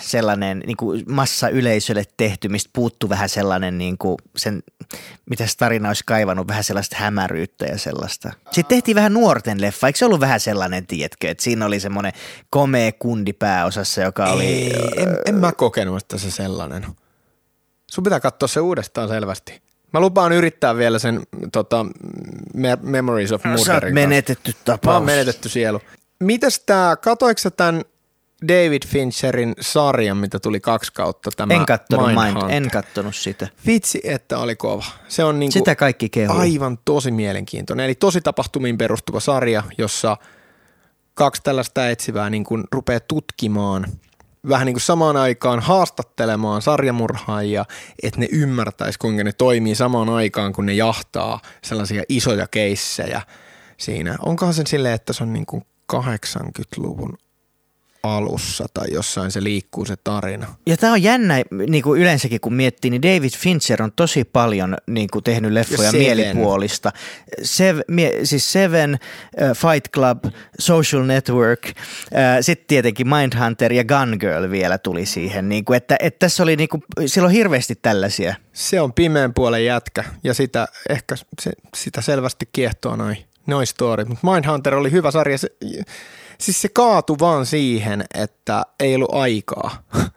[0.00, 4.62] sellainen niin kuin massa yleisölle tehty, mistä puuttu vähän sellainen, niin kuin sen,
[5.30, 8.32] mitä se tarina olisi kaivannut, vähän sellaista hämäryyttä ja sellaista.
[8.50, 12.12] Sitten tehtiin vähän nuorten leffa, eikö se ollut vähän sellainen, tiedätkö, että siinä oli semmoinen
[12.50, 14.44] komea kundi pääosassa, joka oli...
[14.44, 16.94] Ei, en, en mä kokenut, että se sellainen on.
[17.90, 19.62] Sun pitää katsoa se uudestaan selvästi.
[19.92, 21.22] Mä lupaan yrittää vielä sen
[21.52, 21.86] tota,
[22.54, 24.94] Me- Memories of Sä oot Murderin menetetty Mä tapaus.
[24.94, 25.80] oon menetetty sielu.
[26.20, 27.82] Mitäs tää, katoiko sä tämän
[28.48, 31.30] David Fincherin sarjan, mitä tuli kaksi kautta?
[31.36, 33.48] Tämä En kattonut, Mind, en kattonut sitä.
[33.66, 34.84] Vitsi, että oli kova.
[35.08, 36.36] Se on niinku Sitä kaikki kehuu.
[36.36, 37.86] aivan tosi mielenkiintoinen.
[37.86, 40.16] Eli tosi tapahtumiin perustuva sarja, jossa
[41.14, 43.86] kaksi tällaista etsivää niin kuin rupeaa tutkimaan
[44.48, 47.64] vähän niin kuin samaan aikaan haastattelemaan sarjamurhaajia,
[48.02, 53.22] että ne ymmärtäisi, kuinka ne toimii samaan aikaan, kun ne jahtaa sellaisia isoja keissejä
[53.76, 54.16] siinä.
[54.26, 57.18] Onkohan sen silleen, että se on niin kuin 80-luvun
[58.02, 60.46] alussa tai jossain se liikkuu se tarina.
[60.66, 64.76] Ja tämä on jännä, niin kuin yleensäkin kun miettii, niin David Fincher on tosi paljon
[64.86, 66.06] niin kuin tehnyt leffoja Ja Seven.
[66.06, 66.92] mielipuolista.
[67.42, 68.98] Sev, mie, siis Seven,
[69.42, 70.24] äh, Fight Club,
[70.58, 71.74] Social Network, äh,
[72.40, 75.48] sitten tietenkin Mindhunter ja Gun Girl vielä tuli siihen.
[75.48, 78.34] Niin kuin, että, että tässä oli, niin kuin, siellä on hirveästi tällaisia.
[78.52, 84.08] Se on pimeän puolen jätkä ja sitä ehkä se, sitä selvästi kiehtoo noin noi storit.
[84.08, 85.38] Mutta Mindhunter oli hyvä sarja.
[85.38, 85.48] Se,
[86.40, 89.82] siis se kaatui vaan siihen, että ei ollut aikaa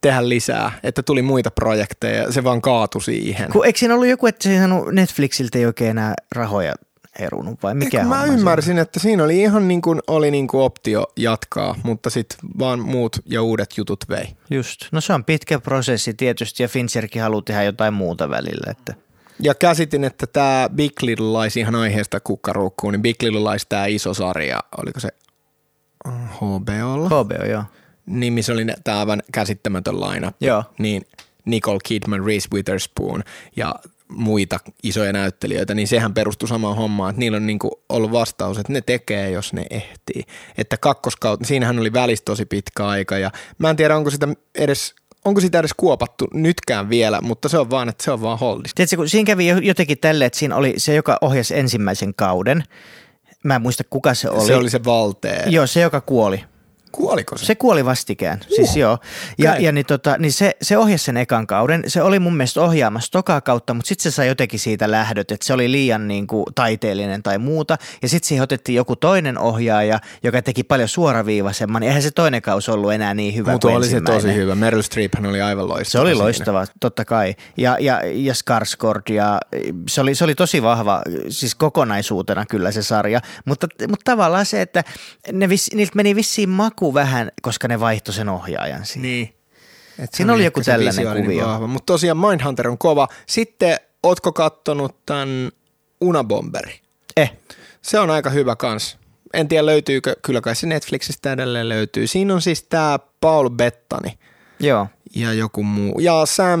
[0.00, 2.32] tehdä lisää, että tuli muita projekteja.
[2.32, 3.50] Se vaan kaatui siihen.
[3.52, 6.74] Kun, eikö siinä ollut joku, että se ei saanut Netflixiltä ei oikein enää rahoja
[7.18, 10.30] erunut vai mikä Eikö mä homma siinä ymmärsin, että siinä oli ihan niin kuin, oli
[10.30, 14.26] niin kuin optio jatkaa, mutta sitten vaan muut ja uudet jutut vei.
[14.50, 14.80] Just.
[14.92, 18.70] No se on pitkä prosessi tietysti ja Fincherkin haluaa tehdä jotain muuta välillä.
[18.70, 18.94] Että.
[19.40, 23.86] Ja käsitin, että tämä Big Little Lies ihan aiheesta kukkaruukkuun, niin Big Little Lies tämä
[23.86, 25.08] iso sarja, oliko se
[26.08, 27.08] HBOlla?
[27.08, 27.64] HBO, joo.
[28.06, 30.34] niin missä oli tämä aivan käsittämätön lineup.
[30.40, 30.64] Joo.
[30.78, 31.02] Niin
[31.44, 33.22] Nicole Kidman, Reese Witherspoon
[33.56, 33.74] ja
[34.08, 38.72] muita isoja näyttelijöitä, niin sehän perustui samaan hommaan, että niillä on niinku ollut vastaus, että
[38.72, 40.22] ne tekee, jos ne ehtii.
[40.58, 44.94] Että kakkoskautta, siinähän oli välissä tosi pitkä aika ja mä en tiedä, onko sitä edes
[45.24, 48.76] onko sitä edes kuopattu nytkään vielä, mutta se on vaan, että se on vaan holdista.
[48.76, 52.64] Tiedätkö, kun siinä kävi jo- jotenkin tälle, että siinä oli se, joka ohjasi ensimmäisen kauden.
[53.44, 54.46] Mä en muista, kuka se oli.
[54.46, 55.44] Se oli se valtee.
[55.46, 56.44] Joo, se, joka kuoli.
[56.94, 57.44] Kuoliko se?
[57.44, 58.98] Se kuoli vastikään, siis joo.
[59.38, 61.82] Ja, ja niin, tota, niin se, se ohjasi sen ekan kauden.
[61.86, 65.46] Se oli mun mielestä ohjaamassa tokaa kautta, mutta sitten se sai jotenkin siitä lähdöt, että
[65.46, 67.76] se oli liian niin kuin, taiteellinen tai muuta.
[68.02, 71.82] Ja sitten siihen otettiin joku toinen ohjaaja, joka teki paljon suoraviivaisemman.
[71.82, 74.54] Eihän se toinen kausi ollut enää niin hyvä Mutta oli se tosi hyvä.
[74.54, 75.90] Meryl Streephän oli aivan loistava.
[75.90, 76.24] Se oli siinä.
[76.24, 77.34] loistava, totta kai.
[77.56, 79.40] Ja, ja, ja Skarsgård ja
[79.88, 83.20] se oli, se oli tosi vahva, siis kokonaisuutena kyllä se sarja.
[83.44, 84.84] Mutta, mutta tavallaan se, että
[85.32, 89.02] ne vis, niiltä meni vissiin maku vähän, koska ne vaihtoi sen ohjaajan siinä.
[89.08, 89.34] Niin.
[89.98, 91.46] Et Siinä oli joku tällainen kuvio.
[91.46, 91.66] Vahva.
[91.66, 93.08] Mutta tosiaan Mindhunter on kova.
[93.26, 95.50] Sitten, ootko kattonut tämän
[96.00, 96.80] Unabomberi?
[97.16, 97.32] Eh,
[97.82, 98.98] Se on aika hyvä kans.
[99.34, 102.06] En tiedä löytyykö, kyllä kai se Netflixistä edelleen löytyy.
[102.06, 104.18] Siinä on siis tämä Paul Bettani
[104.60, 104.86] joo.
[105.16, 105.98] ja joku muu.
[106.00, 106.60] Ja Sam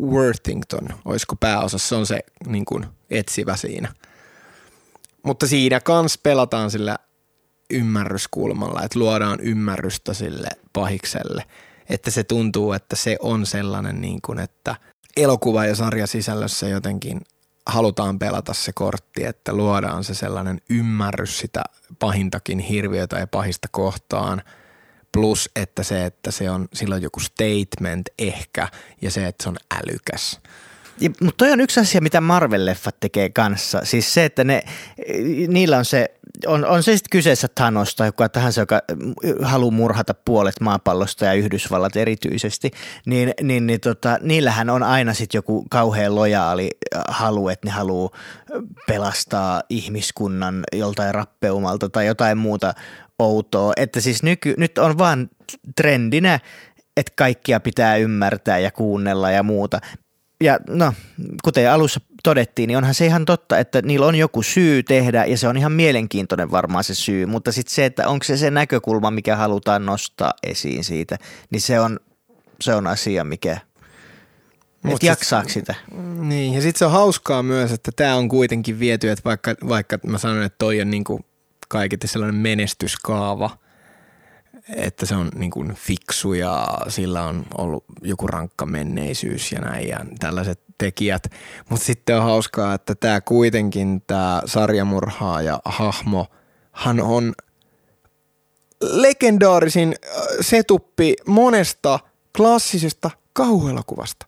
[0.00, 3.94] Worthington, olisiko pääosassa, se on se niin kuin, etsivä siinä.
[5.22, 6.98] Mutta siinä kans pelataan sillä
[7.74, 11.44] ymmärryskulmalla, että luodaan ymmärrystä sille pahikselle.
[11.88, 14.76] Että se tuntuu, että se on sellainen, niin kuin, että
[15.16, 17.20] elokuva- ja sarjasisällössä jotenkin
[17.66, 21.62] halutaan pelata se kortti, että luodaan se sellainen ymmärrys sitä
[21.98, 24.42] pahintakin hirviötä ja pahista kohtaan–
[25.14, 28.68] plus että se, että se on silloin joku statement ehkä
[29.02, 30.40] ja se, että se on älykäs.
[31.00, 33.80] Ja, mutta toi on yksi asia, mitä Marvel-leffat tekee kanssa.
[33.84, 34.62] Siis se, että ne,
[35.48, 36.14] niillä on se,
[36.46, 38.80] on, on se sitten kyseessä Thanos tai kuka tahansa, joka
[39.42, 42.70] haluaa murhata puolet maapallosta ja Yhdysvallat erityisesti,
[43.06, 46.70] niin, niin, niin tota, niillähän on aina sitten joku kauhean lojaali
[47.08, 48.10] halu, että ne haluaa
[48.86, 52.74] pelastaa ihmiskunnan joltain rappeumalta tai jotain muuta
[53.18, 53.72] outoa.
[53.76, 55.30] Että siis nyky, nyt on vaan
[55.76, 56.40] trendinä,
[56.96, 59.80] että kaikkia pitää ymmärtää ja kuunnella ja muuta.
[60.44, 60.92] Ja no,
[61.44, 65.38] kuten alussa todettiin, niin onhan se ihan totta, että niillä on joku syy tehdä ja
[65.38, 69.10] se on ihan mielenkiintoinen varmaan se syy, mutta sitten se, että onko se se näkökulma,
[69.10, 71.18] mikä halutaan nostaa esiin siitä,
[71.50, 72.00] niin se on,
[72.60, 73.60] se on asia, mikä,
[74.82, 75.74] Mut et jaksaako sitä?
[76.20, 79.98] Niin, ja sitten se on hauskaa myös, että tämä on kuitenkin viety, että vaikka, vaikka
[80.06, 81.20] mä sanon, että toi on niinku
[81.68, 83.50] kaiketi sellainen menestyskaava–
[84.68, 89.88] että se on niin kuin fiksu ja sillä on ollut joku rankka menneisyys ja näin
[89.88, 91.22] ja tällaiset tekijät.
[91.68, 96.26] Mutta sitten on hauskaa, että tämä kuitenkin tämä sarjamurhaa ja hahmo,
[96.72, 97.32] hän on
[98.82, 101.98] legendaarisin äh, setuppi monesta
[102.36, 104.26] klassisesta kauhuelokuvasta.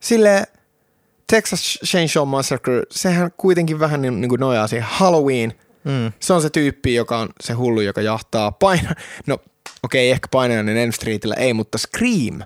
[0.00, 0.44] Sille
[1.26, 5.54] Texas Chainsaw Massacre, sehän kuitenkin vähän niin, niin kuin nojaa siihen Halloween–
[5.84, 6.12] Mm.
[6.20, 8.94] Se on se tyyppi, joka on se hullu, joka jahtaa paina.
[9.26, 9.38] No
[9.82, 12.40] okei, okay, ehkä painajainen Elm Streetillä ei, mutta Scream.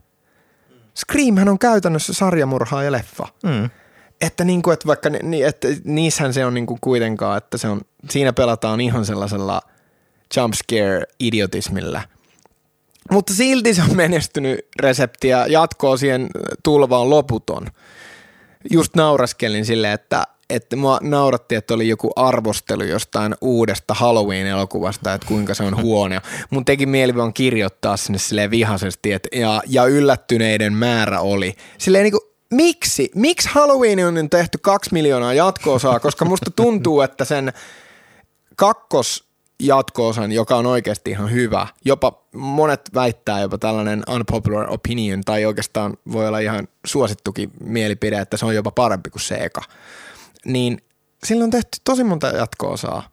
[0.97, 3.29] Screamhän on käytännössä sarjamurhaa ja leffa.
[3.43, 3.71] Mm.
[4.21, 7.69] Että, niin kuin, että vaikka ni, että niissähän se on niin kuin kuitenkaan, että se
[7.69, 7.81] on,
[8.11, 9.63] siinä pelataan ihan sellaisella
[10.37, 12.01] jumpscare-idiotismilla.
[13.11, 16.29] Mutta silti se on menestynyt resepti ja jatkoa siihen
[16.63, 17.67] tulvaan loputon.
[18.71, 25.27] Just nauraskelin silleen, että että mua nauratti, että oli joku arvostelu jostain uudesta Halloween-elokuvasta, että
[25.27, 26.21] kuinka se on huono.
[26.51, 31.55] Mun teki mieli vaan kirjoittaa sinne silleen vihaisesti, että ja, ja yllättyneiden määrä oli.
[31.79, 33.11] Silleen niin kuin, miksi?
[33.15, 36.01] Miksi Halloween on tehty kaksi miljoonaa jatko-osaa?
[36.01, 37.53] Koska musta tuntuu, että sen
[38.57, 39.27] kakkos
[39.61, 41.67] jatkoosan, joka on oikeasti ihan hyvä.
[41.85, 48.37] Jopa monet väittää jopa tällainen unpopular opinion, tai oikeastaan voi olla ihan suosittukin mielipide, että
[48.37, 49.63] se on jopa parempi kuin se eka
[50.45, 50.79] niin
[51.25, 53.11] sillä on tehty tosi monta jatko-osaa.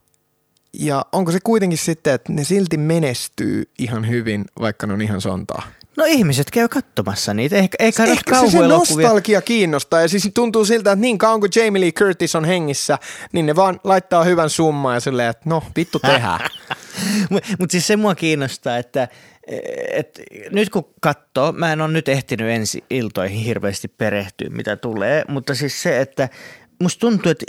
[0.72, 5.20] Ja onko se kuitenkin sitten, että ne silti menestyy ihan hyvin, vaikka ne on ihan
[5.20, 5.62] sontaa?
[5.96, 10.64] No ihmiset käy katsomassa niitä, eikä, eikä Ehkä se, se nostalgia kiinnostaa ja siis tuntuu
[10.64, 12.98] siltä, että niin kauan kuin Jamie Lee Curtis on hengissä,
[13.32, 16.40] niin ne vaan laittaa hyvän summan ja silleen, että no vittu tehdään.
[17.30, 19.08] Mutta mut siis se mua kiinnostaa, että
[19.92, 20.20] et
[20.50, 25.54] nyt kun katsoo, mä en ole nyt ehtinyt ensi iltoihin hirveästi perehtyä, mitä tulee, mutta
[25.54, 26.28] siis se, että
[26.84, 27.44] musta tuntuu, että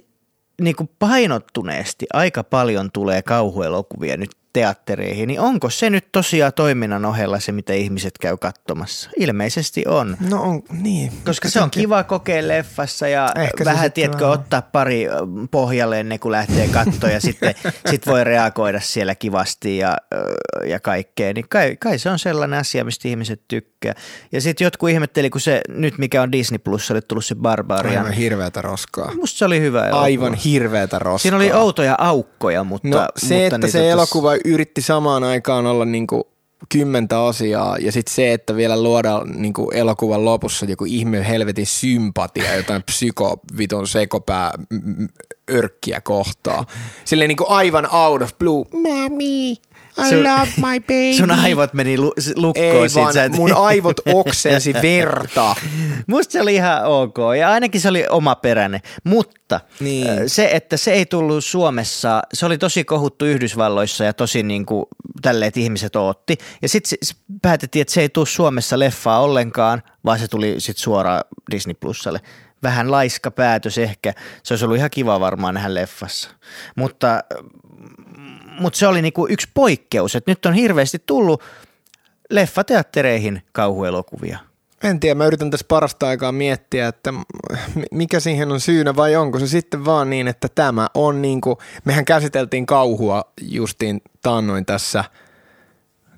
[0.61, 7.05] niin kuin painottuneesti aika paljon tulee kauhuelokuvia nyt teattereihin, niin onko se nyt tosiaan toiminnan
[7.05, 9.09] ohella se, mitä ihmiset käy katsomassa?
[9.19, 10.17] Ilmeisesti on.
[10.29, 11.11] No on, niin.
[11.25, 15.07] Koska se on kiva kokea leffassa ja Ehkä vähän, tiedätkö, ottaa pari
[15.51, 17.55] pohjalle ennen kuin lähtee kattoon ja sitten
[17.89, 19.97] sit voi reagoida siellä kivasti ja,
[20.67, 21.33] ja kaikkea.
[21.33, 23.93] Niin kai, kai se on sellainen asia, mistä ihmiset tykkää.
[24.31, 27.97] Ja sitten jotkut ihmetteli, kun se nyt mikä on Disney Plus, oli tullut se Barbarian.
[27.97, 29.11] Aivan hirveätä roskaa.
[29.15, 30.03] Musta se oli hyvä elokuva.
[30.03, 31.17] Aivan hirveätä roskaa.
[31.17, 32.87] Siinä oli outoja aukkoja, mutta...
[32.87, 36.23] No se, mutta että se elokuva yritti samaan aikaan olla niin kuin
[36.69, 42.55] kymmentä asiaa ja sitten se, että vielä luodaan niin elokuvan lopussa joku ihme helvetin sympatia,
[42.55, 44.51] jotain psykoviton sekopää
[45.51, 46.65] örkkiä kohtaa.
[47.05, 48.65] Silleen niin aivan out of blue.
[48.73, 49.57] Mami.
[49.97, 51.13] I sun, love my baby.
[51.17, 52.83] Sun aivot meni lu, lukkoon.
[52.83, 53.31] Ei sit, vaan, et...
[53.31, 55.55] mun aivot oksensi verta.
[56.07, 60.29] Musta se oli ihan ok ja ainakin se oli omaperäinen, mutta niin.
[60.29, 64.85] se, että se ei tullut Suomessa, se oli tosi kohuttu Yhdysvalloissa ja tosi niin kuin
[65.21, 66.37] tälleen, että ihmiset ootti.
[66.61, 66.97] Ja sitten
[67.41, 71.21] päätettiin, että se ei tule Suomessa leffaa ollenkaan, vaan se tuli sitten suoraan
[71.51, 72.21] Disney Plusalle
[72.63, 74.13] vähän laiska päätös ehkä.
[74.43, 76.29] Se olisi ollut ihan kiva varmaan nähdä leffassa.
[76.75, 77.23] Mutta
[78.59, 81.43] mutta se oli niinku yksi poikkeus, että nyt on hirveästi tullut
[82.29, 84.39] leffateattereihin kauhuelokuvia.
[84.83, 87.13] En tiedä, mä yritän tässä parasta aikaa miettiä, että
[87.91, 91.57] mikä siihen on syynä vai onko se sitten vaan niin, että tämä on niin kuin,
[91.85, 95.03] mehän käsiteltiin kauhua justiin taannoin tässä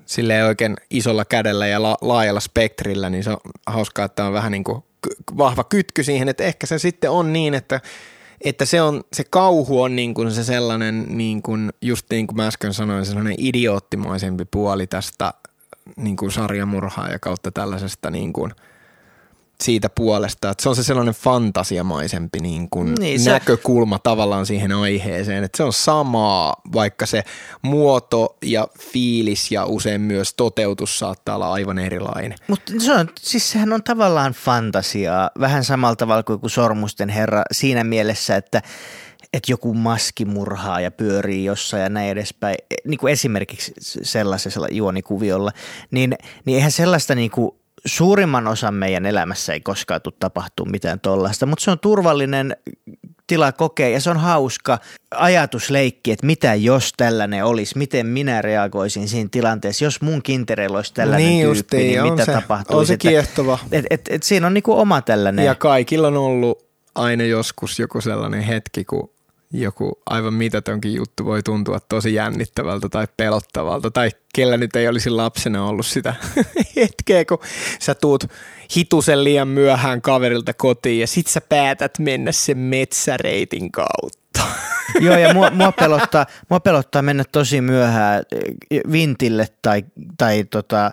[0.06, 3.36] sille oikein isolla kädellä ja la- laajalla spektrillä, niin se on
[3.66, 4.84] hauskaa, että on vähän niin kuin
[5.38, 7.80] vahva kytky siihen, että ehkä se sitten on niin, että
[8.44, 12.36] että se, on, se kauhu on niin kuin se sellainen, niin kuin, just niin kuin
[12.36, 15.34] mä äsken sanoin, sellainen idioottimaisempi puoli tästä
[15.96, 18.52] niin kuin sarjamurhaa ja kautta tällaisesta niin kuin
[19.62, 24.72] siitä puolesta, että se on se sellainen fantasiamaisempi niin kuin Niin, se- näkökulma tavallaan siihen
[24.72, 27.22] aiheeseen, että se on samaa, vaikka se
[27.62, 32.38] muoto ja fiilis ja usein myös toteutus saattaa olla aivan erilainen.
[32.48, 37.84] Mutta se on, siis sehän on tavallaan fantasiaa, vähän samalla tavalla kuin Sormusten herra siinä
[37.84, 38.62] mielessä, että
[39.32, 45.50] että joku maskimurhaa ja pyörii jossain ja näin edespäin, E- niin kuin esimerkiksi sellaisella juonikuviolla,
[45.90, 47.50] niin, niin eihän sellaista niin kuin
[47.88, 52.56] suurimman osan meidän elämässä ei koskaan tule tapahtuu mitään tollaista, mutta se on turvallinen
[53.26, 54.78] tila kokea ja se on hauska
[55.10, 60.94] ajatusleikki, että mitä jos tällainen olisi, miten minä reagoisin siinä tilanteessa, jos mun kintereillä olisi
[60.94, 62.78] tällainen Niin tyyppi, justiin, niin mitä se- tapahtuisi.
[62.80, 63.58] on se kiehtova.
[63.72, 65.44] Et, et, et siinä on niinku oma tällainen.
[65.44, 69.10] Ja kaikilla on ollut aina joskus joku sellainen hetki, kun
[69.52, 75.10] joku aivan mitätönkin juttu voi tuntua tosi jännittävältä tai pelottavalta, tai kellä nyt ei olisi
[75.10, 76.14] lapsena ollut sitä
[76.76, 77.38] hetkeä, kun
[77.80, 78.24] sä tuut
[78.76, 84.17] hitusen liian myöhään kaverilta kotiin ja sit sä päätät mennä sen metsäreitin kautta.
[85.00, 88.22] Joo, ja mua, mua, pelottaa, mua pelottaa mennä tosi myöhään
[88.70, 89.84] eh, vintille tai,
[90.18, 90.90] tai tota,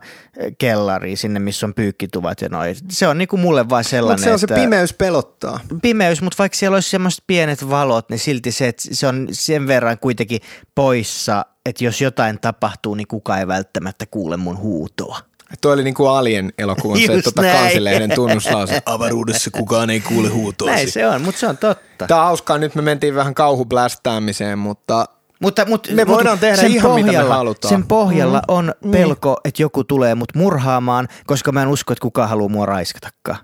[0.58, 2.76] kellariin sinne, missä on pyykkituvat ja noin.
[2.89, 5.60] Se on niinku mulle vaan sellainen, Mutta se on se että pimeys pelottaa.
[5.82, 9.68] pimeys, mutta vaikka siellä olisi semmoiset pienet valot, niin silti se, että se on sen
[9.68, 10.41] verran kuitenkin
[10.76, 15.20] poissa, että jos jotain tapahtuu, niin kukaan ei välttämättä kuule mun huutoa.
[15.62, 18.82] Toi oli niinku Alien elokuvan se tota, kansilehden tunnuslause.
[18.86, 20.74] Avaruudessa kukaan ei kuule huutoasi.
[20.76, 22.08] Näin se on, mutta se on totta.
[22.08, 25.06] Tämä on hauskaa, nyt me mentiin vähän kauhublästäämiseen, mutta
[25.41, 27.70] Mutta, mutta, Me mutta voidaan tehdä sen ihan mitä me pohjalla, halutaan.
[27.70, 28.43] Sen pohjalla Mm.
[28.47, 28.91] on Niin.
[28.91, 33.38] pelko, että joku tulee mut murhaamaan, koska mä en usko, että kukaan haluaa mua raiskatakaan.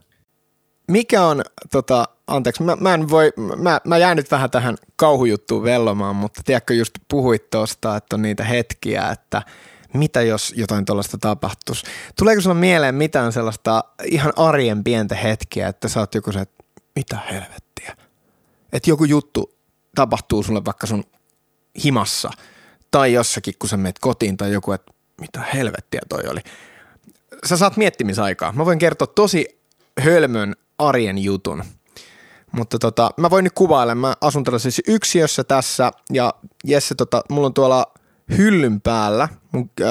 [0.88, 1.42] mikä on,
[1.72, 6.42] tota, anteeksi, mä, mä, en voi, mä, mä jään nyt vähän tähän kauhujuttuun vellomaan, mutta
[6.46, 9.42] tiedätkö, just puhuit tuosta, että on niitä hetkiä, että
[9.94, 11.84] mitä jos jotain tuollaista tapahtuisi.
[12.18, 16.64] Tuleeko sulla mieleen mitään sellaista ihan arjen pientä hetkiä, että sä oot joku se, että
[16.96, 17.98] mitä helvettiä?
[18.74, 19.54] Että joku juttu
[19.96, 21.04] tapahtuu sulle vaikka sun
[21.84, 22.30] himassa
[22.92, 26.40] tai jossakin, kun sä menet kotiin tai joku, että mitä helvettiä toi oli.
[27.46, 28.52] Sä saat miettimisaikaa.
[28.52, 29.62] Mä voin kertoa tosi
[30.00, 31.64] hölmön arjen jutun.
[32.52, 33.96] Mutta tota, mä voin nyt kuvailla.
[33.96, 36.34] Mä asun tällaisessa yksiössä tässä ja
[36.64, 37.91] Jesse, tota, mulla on tuolla
[38.38, 39.88] hyllyn päällä, mun äh,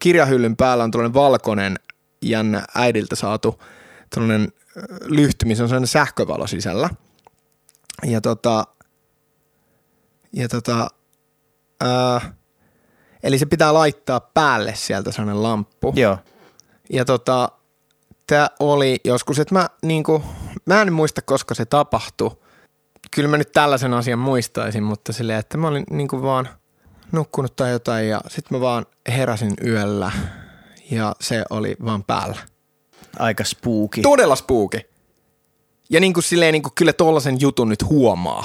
[0.00, 1.78] kirjahyllyn päällä on tällainen valkoinen
[2.22, 3.62] jännä äidiltä saatu
[4.10, 6.90] tällainen äh, lyhty, missä on sellainen sähkövalo sisällä.
[8.06, 8.64] Ja tota,
[10.32, 10.88] ja tota,
[11.82, 12.32] äh,
[13.22, 15.92] eli se pitää laittaa päälle sieltä sellainen lamppu.
[15.96, 16.18] Joo.
[16.92, 17.48] Ja tota,
[18.26, 20.22] tämä oli joskus, että mä, niinku,
[20.66, 22.30] mä en muista, koska se tapahtui.
[23.10, 26.48] Kyllä mä nyt tällaisen asian muistaisin, mutta silleen, että mä olin niinku vaan
[27.12, 30.12] nukkunut tai jotain ja sitten mä vaan heräsin yöllä
[30.90, 32.36] ja se oli vaan päällä.
[33.18, 34.02] Aika spooky.
[34.02, 34.80] Todella spooky.
[35.90, 38.44] Ja niin kuin silleen niin kuin kyllä tollasen jutun nyt huomaa.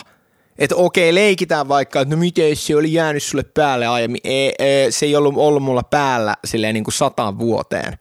[0.57, 4.21] Että okei, leikitään vaikka, että no miten se oli jäänyt sulle päälle aiemmin.
[4.23, 7.97] Ei, ei, se ei ollut ollut mulla päällä silleen niin kuin sataan vuoteen.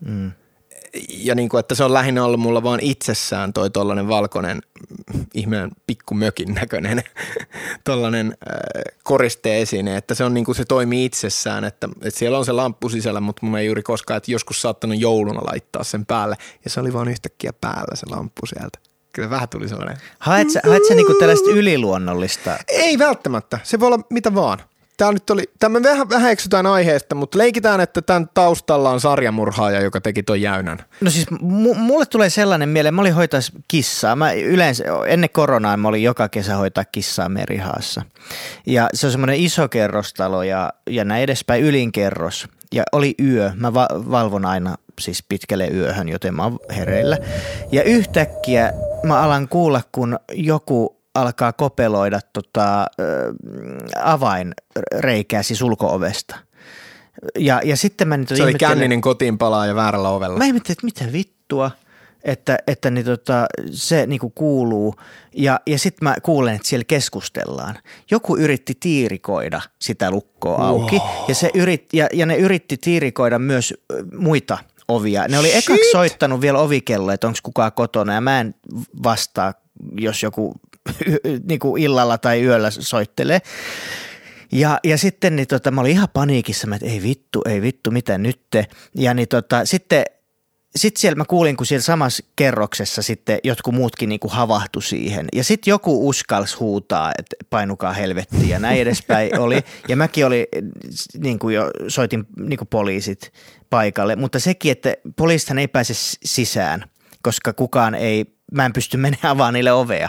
[0.00, 0.32] Mm.
[1.08, 4.62] Ja niin kuin, että se on lähinnä ollut mulla vaan itsessään toi tollanen valkoinen,
[5.34, 7.02] ihmeen pikkumökin näköinen
[7.84, 12.44] tollanen äh, koristeesine, että se on niin kuin se toimii itsessään, että, että siellä on
[12.44, 16.36] se lamppu sisällä, mutta mun ei juuri koskaan, että joskus saattanut jouluna laittaa sen päälle
[16.64, 18.78] ja se oli vaan yhtäkkiä päällä se lamppu sieltä.
[19.12, 19.96] Kyllä vähän tuli sellainen.
[20.18, 22.56] Haet sä, haet sä niinku tällaista yliluonnollista?
[22.68, 24.58] Ei välttämättä, se voi olla mitä vaan.
[24.96, 29.80] Tämä nyt oli, tämä vähän, vähän eksytään aiheesta, mutta leikitään, että tämän taustalla on sarjamurhaaja,
[29.80, 30.78] joka teki ton jäynän.
[31.00, 34.16] No siis mu- mulle tulee sellainen mieleen, mä olin hoitais kissaa.
[34.16, 38.02] Mä yleensä, ennen koronaa mä olin joka kesä hoitaa kissaa Merihaassa.
[38.66, 42.48] Ja se on semmoinen iso kerrostalo ja, ja näin edespäin ylinkerros.
[42.74, 47.18] Ja oli yö, mä va- valvon aina siis pitkälle yöhön, joten mä oon hereillä.
[47.72, 48.72] Ja yhtäkkiä
[49.02, 53.32] mä alan kuulla, kun joku alkaa kopeloida tota, ö,
[54.02, 56.36] avainreikää siis ulko-ovesta.
[57.38, 60.38] Ja, ja sitten mä nyt Se oli känninen kotiin palaa ja väärällä ovella.
[60.38, 61.70] Mä ihmettelin, että mitä vittua,
[62.24, 64.94] että, että niin tota, se niinku kuuluu.
[65.34, 67.78] Ja, ja sitten mä kuulen, että siellä keskustellaan.
[68.10, 73.74] Joku yritti tiirikoida sitä lukkoa auki ja, se yrit, ja, ja ne yritti tiirikoida myös
[74.18, 74.58] muita
[74.88, 75.28] ovia.
[75.28, 78.54] Ne oli ekaksi soittanut vielä ovikello, että onko kukaan kotona ja mä en
[79.02, 79.54] vastaa,
[79.98, 80.54] jos joku
[81.48, 83.40] niinku illalla tai yöllä soittelee.
[84.52, 87.90] Ja, ja sitten niin tota, mä olin ihan paniikissa, mä, että ei vittu, ei vittu,
[87.90, 88.66] mitä nytte.
[88.94, 90.04] Ja niin tota, sitten
[90.76, 95.26] sitten siellä mä kuulin, kun siellä samassa kerroksessa sitten jotkut muutkin niinku havahtu siihen.
[95.34, 99.58] Ja sitten joku uskals huutaa, että painukaa helvettiin ja näin edespäin oli.
[99.88, 100.48] Ja mäkin oli,
[101.18, 103.32] niin kuin jo soitin niin kuin poliisit
[103.70, 104.16] paikalle.
[104.16, 106.84] Mutta sekin, että poliisithan ei pääse sisään,
[107.22, 110.08] koska kukaan ei, mä en pysty menemään avaamaan niille ovea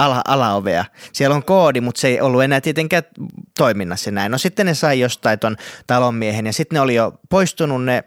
[0.00, 0.84] ala, alaovea.
[1.12, 3.02] Siellä on koodi, mutta se ei ollut enää tietenkään
[3.58, 4.32] toiminnassa näin.
[4.32, 5.56] No sitten ne sai jostain ton
[5.86, 8.04] talonmiehen ja sitten ne oli jo poistunut ne,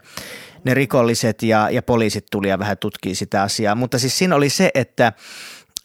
[0.64, 3.76] ne rikolliset ja, ja poliisit tuli ja vähän tutkii sitä asiaa.
[3.76, 5.14] Mutta siis siinä oli se, että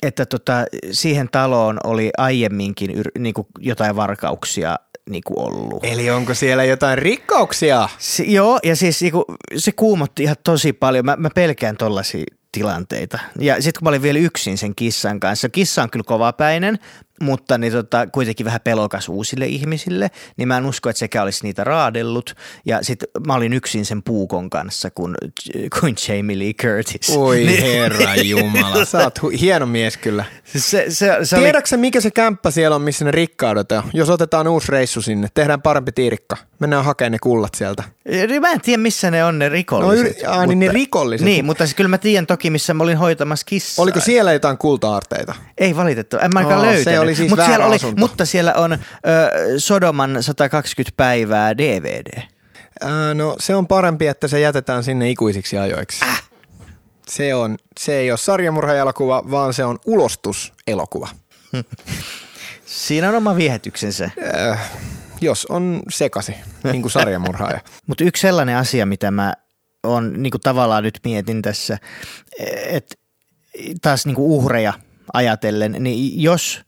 [0.03, 4.77] että tota, siihen taloon oli aiemminkin yr, niin kuin jotain varkauksia
[5.11, 5.85] niin kuin ollut.
[5.85, 7.89] Eli onko siellä jotain rikkauksia?
[7.99, 9.25] Se, joo, ja siis niin kuin,
[9.57, 11.05] se kuumotti ihan tosi paljon.
[11.05, 13.19] Mä, mä pelkään tollaisia tilanteita.
[13.39, 16.79] Ja sitten kun mä olin vielä yksin sen kissan kanssa, kissa on kyllä kovapäinen,
[17.21, 21.43] mutta niin tota, kuitenkin vähän pelokas uusille ihmisille, niin mä en usko, että sekä olisi
[21.43, 22.35] niitä raadellut.
[22.67, 25.15] Ja sitten mä olin yksin sen puukon kanssa kuin,
[25.81, 27.17] kuin Jamie Lee Curtis.
[27.17, 27.63] Oi niin.
[27.63, 30.25] herra jumala, sä oot hu- hieno mies kyllä.
[30.45, 31.81] Se, se, se Tiedätkö oli...
[31.81, 33.83] mikä se kämppä siellä on, missä ne rikkaudet on?
[33.93, 36.37] Jos otetaan uusi reissu sinne, tehdään parempi tiirikka.
[36.59, 37.85] Mennään hakemaan ne kullat sieltä.
[38.41, 40.05] Mä en tiedä, missä ne on ne rikolliset.
[40.05, 41.25] No, yri- aa, mutta, niin ne rikolliset.
[41.25, 43.83] Niin, mutta siis kyllä mä tiedän toki, missä mä olin hoitamassa kissaa.
[43.83, 45.35] Oliko siellä jotain kulta-aarteita?
[45.59, 46.85] Ei valitettavasti, en mä ainakaan löytänyt.
[47.09, 48.79] Oli siis Mut siellä oli, mutta siellä on ö,
[49.59, 52.23] Sodoman 120 päivää DVD.
[52.81, 56.05] Ää, no se on parempi, että se jätetään sinne ikuisiksi ajoiksi.
[56.05, 56.23] Äh.
[57.09, 61.09] Se, on, se ei ole sarjamurhaelokuva, vaan se on ulostuselokuva.
[62.67, 64.11] Siinä on oma viehätyksensä.
[64.51, 64.71] Äh,
[65.21, 66.35] jos on sekasi,
[66.73, 67.61] niin kuin sarjamurhaaja.
[67.87, 69.35] Mutta yksi sellainen asia, mitä mä
[69.83, 71.79] on niin kuin tavallaan nyt mietin tässä,
[72.67, 72.95] että
[73.83, 74.73] taas niin kuin uhreja
[75.13, 76.61] ajatellen, niin jos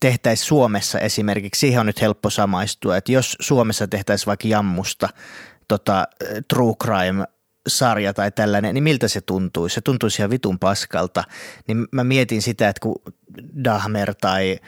[0.00, 5.08] tehtäisiin Suomessa esimerkiksi, siihen on nyt helppo samaistua, että jos Suomessa tehtäisiin vaikka jammusta
[5.68, 6.08] tota,
[6.48, 7.24] true crime
[7.68, 9.74] sarja tai tällainen, niin miltä se tuntuisi?
[9.74, 11.24] Se tuntuisi ihan vitun paskalta.
[11.66, 12.94] Niin mä mietin sitä, että kun
[13.64, 14.58] Dahmer tai,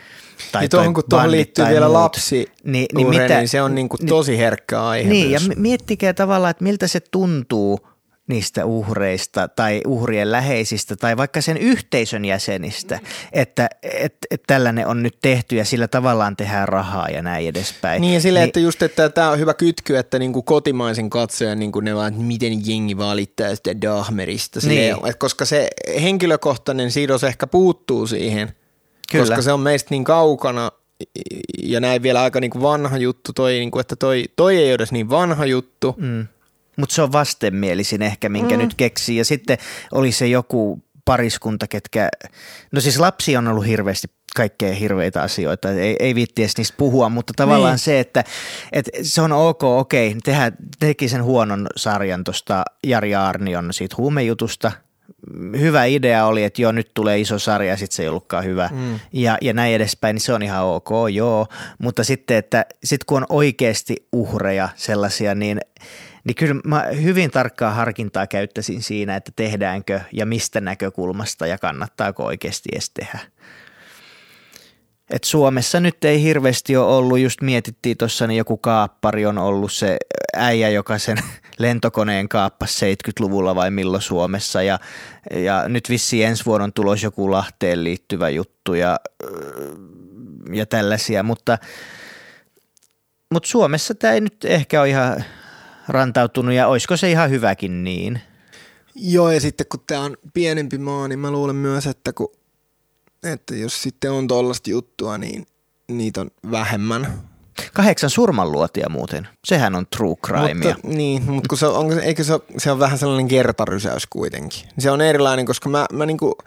[0.51, 3.75] tai niin tuohon, kun tuohon liittyy vielä muut, lapsi niin, niin, mitä, niin se on
[3.75, 5.47] niin kuin tosi herkkä aihe Niin, myös.
[5.47, 7.79] ja miettikää tavallaan, että miltä se tuntuu–
[8.27, 12.99] niistä uhreista tai uhrien läheisistä tai vaikka sen yhteisön jäsenistä,
[13.33, 18.01] että et, et tällainen on nyt tehty ja sillä tavallaan tehdään rahaa ja näin edespäin.
[18.01, 21.59] Niin ja sille, niin, että just, että tämä on hyvä kytky, että niinku kotimaisen katsojan
[21.59, 24.93] niinku ne vaan, että miten jengi valittaa sitä Dahmerista, niin.
[24.93, 25.67] että koska se
[26.01, 28.55] henkilökohtainen sidos ehkä puuttuu siihen,
[29.11, 29.25] Kyllä.
[29.25, 30.71] koska se on meistä niin kaukana
[31.63, 34.91] ja näin vielä aika niinku vanha juttu, toi, niinku, että toi, toi ei ole edes
[34.91, 36.27] niin vanha juttu, mm
[36.77, 38.61] mutta se on vastenmielisin ehkä, minkä mm.
[38.61, 39.17] nyt keksii.
[39.17, 39.57] Ja sitten
[39.91, 42.09] oli se joku pariskunta, ketkä,
[42.71, 47.09] no siis lapsi on ollut hirveästi kaikkea hirveitä asioita, ei, ei viitti edes niistä puhua,
[47.09, 47.79] mutta tavallaan niin.
[47.79, 48.23] se, että,
[48.71, 54.71] että se on ok, okei, tehdä, teki sen huonon sarjan tuosta Jari Arnion siitä huumejutusta,
[55.59, 58.69] hyvä idea oli, että joo, nyt tulee iso sarja ja sitten se ei ollutkaan hyvä
[58.71, 58.99] mm.
[59.13, 61.47] ja, ja näin edespäin, niin se on ihan ok, joo,
[61.79, 65.59] mutta sitten, että sit kun on oikeasti uhreja sellaisia, niin–
[66.23, 72.25] niin kyllä mä hyvin tarkkaa harkintaa käyttäisin siinä, että tehdäänkö ja mistä näkökulmasta ja kannattaako
[72.25, 73.19] oikeasti edes tehdä.
[75.09, 79.71] Et Suomessa nyt ei hirveästi ole ollut, just mietittiin tuossa, niin joku kaappari on ollut
[79.71, 79.97] se
[80.35, 81.17] äijä, joka sen
[81.57, 84.79] lentokoneen kaappasi 70-luvulla vai milloin Suomessa ja,
[85.35, 88.99] ja nyt vissi ensi vuonna tulos joku Lahteen liittyvä juttu ja,
[90.53, 91.57] ja tällaisia, mutta,
[93.29, 95.23] mutta Suomessa tämä ei nyt ehkä ole ihan
[95.87, 98.21] rantautunut ja olisiko se ihan hyväkin niin?
[98.95, 102.31] Joo ja sitten kun tämä on pienempi maa, niin mä luulen myös, että, kun,
[103.23, 105.45] että jos sitten on tollasta juttua, niin
[105.87, 107.21] niitä on vähemmän.
[107.73, 109.27] Kahdeksan surmanluotia muuten.
[109.45, 110.53] Sehän on true crime.
[110.53, 114.69] Mutta, niin, mutta kun se on, onko, eikö se, se on vähän sellainen kertarysäys kuitenkin.
[114.79, 116.37] Se on erilainen, koska mä, mä niinku,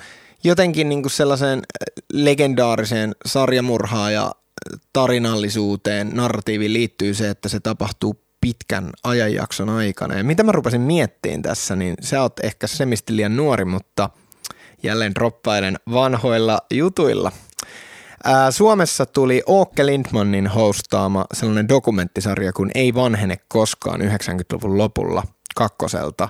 [0.45, 1.63] jotenkin niinku sellaiseen
[2.13, 4.33] legendaariseen sarjamurhaan ja
[4.93, 10.15] tarinallisuuteen, narratiiviin liittyy se, että se tapahtuu pitkän ajanjakson aikana.
[10.15, 14.11] Ja mitä mä rupesin miettiin tässä, niin sä oot ehkä semisti liian nuori, mutta
[14.83, 17.33] jälleen droppailen vanhoilla jutuilla.
[18.25, 25.23] Ää, Suomessa tuli Åke Lindmanin hostaama sellainen dokumenttisarja kuin Ei vanhene koskaan 90-luvun lopulla
[25.57, 26.29] kakkoselta.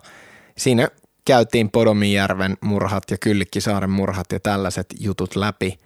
[0.58, 0.88] Siinä
[1.24, 5.78] käytiin Podomijärven murhat ja Kyllikkisaaren murhat ja tällaiset jutut läpi.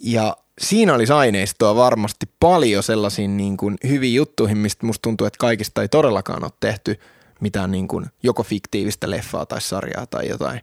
[0.00, 5.38] Ja siinä olisi aineistoa varmasti paljon sellaisiin niin kuin hyviin juttuihin, mistä musta tuntuu, että
[5.38, 7.00] kaikista ei todellakaan ole tehty
[7.40, 10.60] mitään niin kuin joko fiktiivistä leffaa tai sarjaa tai jotain.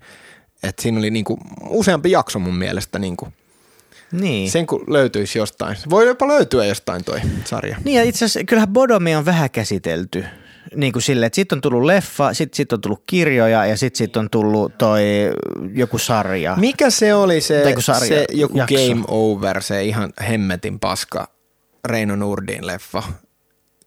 [0.63, 3.33] Et siinä oli niin kuin useampi jakso mun mielestä niin kuin
[4.11, 4.51] niin.
[4.51, 5.77] Sen kun löytyisi jostain.
[5.89, 7.77] Voi jopa löytyä jostain toi sarja.
[7.83, 10.25] Niin ja itse asiassa kyllähän Bodomi on vähän käsitelty
[10.75, 13.97] niin kuin sille, että sitten on tullut leffa, sitten sit on tullut kirjoja ja sitten
[13.97, 15.03] sit on tullut toi
[15.73, 16.55] joku sarja.
[16.55, 18.75] Mikä se oli se, joku, sarja, se joku jakso.
[18.75, 21.27] Game Over, se ihan hemmetin paska
[21.85, 23.03] Reino Nurdin leffa?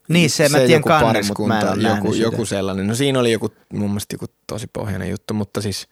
[0.09, 2.87] Niin se, se mä tiedän kannen, mutta mä en ole joku, joku sellainen.
[2.87, 5.87] No siinä oli joku, mun mielestä joku tosi pohjainen juttu, mutta siis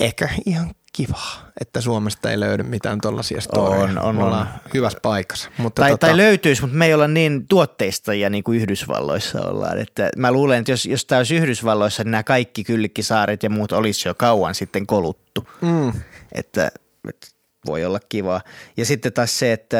[0.00, 1.20] ehkä ihan kiva,
[1.60, 3.80] että Suomesta ei löydy mitään tuollaisia storia.
[3.84, 4.46] On, on, on.
[4.74, 5.50] hyvässä paikassa.
[5.58, 9.78] Mutta Tai, tota, tai löytyisi, mutta me ei olla niin tuotteistajia niin kuin Yhdysvalloissa ollaan.
[9.78, 13.72] Että mä luulen, että jos, jos tämä olisi Yhdysvalloissa, niin nämä kaikki kyllikkisaaret ja muut
[13.72, 15.48] olisi jo kauan sitten koluttu.
[15.60, 15.92] mm,
[16.32, 16.70] Että,
[17.08, 17.26] että
[17.66, 18.40] voi olla kiva.
[18.76, 19.78] Ja sitten taas se, että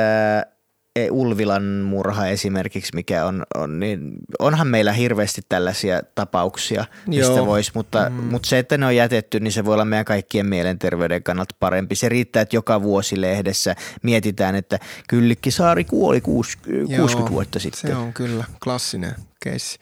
[1.10, 7.46] Ulvilan murha esimerkiksi, mikä on, on niin onhan meillä hirveästi tällaisia tapauksia, mistä Joo.
[7.46, 8.14] voisi, mutta, mm.
[8.14, 11.94] mutta se, että ne on jätetty, niin se voi olla meidän kaikkien mielenterveyden kannalta parempi.
[11.94, 14.78] Se riittää, että joka vuosi lehdessä mietitään, että
[15.08, 16.58] Kyllikkisaari kuoli kuusi-
[16.96, 17.90] 60 vuotta sitten.
[17.90, 19.78] Se on kyllä klassinen keissi.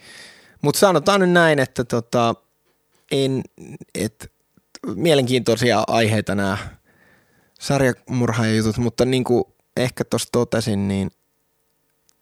[0.62, 2.34] Mutta sanotaan nyt näin, että tota,
[3.10, 3.42] en,
[3.94, 4.32] et,
[4.94, 6.58] mielenkiintoisia aiheita nämä
[7.60, 9.44] sarjamurhaajutut, mutta niin kuin
[9.76, 11.10] ehkä tuossa totesin, niin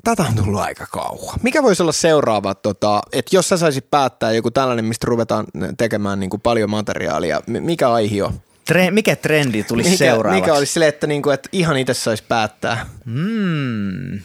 [0.05, 1.39] tätä on tullut aika kauan.
[1.43, 5.47] Mikä voisi olla seuraava, tota, että jos sä saisit päättää joku tällainen, mistä ruvetaan
[5.79, 8.41] tekemään niin kuin paljon materiaalia, mi- mikä aihe on?
[8.73, 10.41] Tre- mikä trendi tulisi Mikä, seuraavaksi?
[10.41, 12.87] mikä olisi silleen, että, niin kuin, että ihan itse saisi päättää?
[13.05, 14.21] Hmm.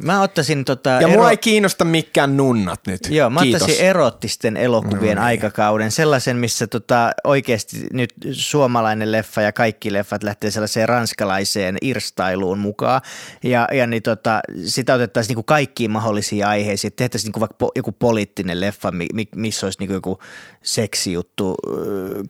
[0.00, 0.90] Mä ottaisin tota...
[0.90, 3.00] Ja mua ei kiinnosta mikään nunnat nyt.
[3.10, 3.62] Joo, mä Kiitos.
[3.62, 5.26] ottaisin erottisten elokuvien No niin.
[5.26, 12.58] aikakauden, sellaisen, missä tota, oikeasti nyt suomalainen leffa ja kaikki leffat lähtee sellaiseen ranskalaiseen irstailuun
[12.58, 13.00] mukaan.
[13.42, 16.92] Ja, ja niin tota, sitä otettaisiin niinku kaikkiin mahdollisiin aiheisiin.
[16.96, 20.18] Tehtäisiin niinku vaikka po, joku poliittinen leffa, mi, mi, missä olisi niinku joku
[20.62, 21.54] seksijuttu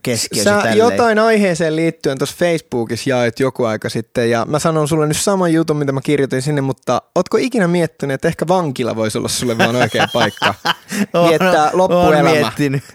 [0.03, 0.51] keskiössä.
[0.51, 0.78] Sä tälleen.
[0.78, 5.53] jotain aiheeseen liittyen tuossa Facebookissa jaoit joku aika sitten ja mä sanon sulle nyt saman
[5.53, 9.59] jutun, mitä mä kirjoitin sinne, mutta ootko ikinä miettinyt, että ehkä vankila voisi olla sulle
[9.59, 10.55] vaan oikea paikka
[11.28, 12.53] viettää oon loppuelämä?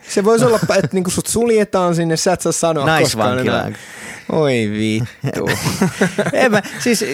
[0.10, 3.72] Se voisi olla, että niinku sut suljetaan sinne, sä et saa sanoa koskaan enää.
[4.32, 5.50] Oi vittu.
[6.34, 7.06] en mä, siis,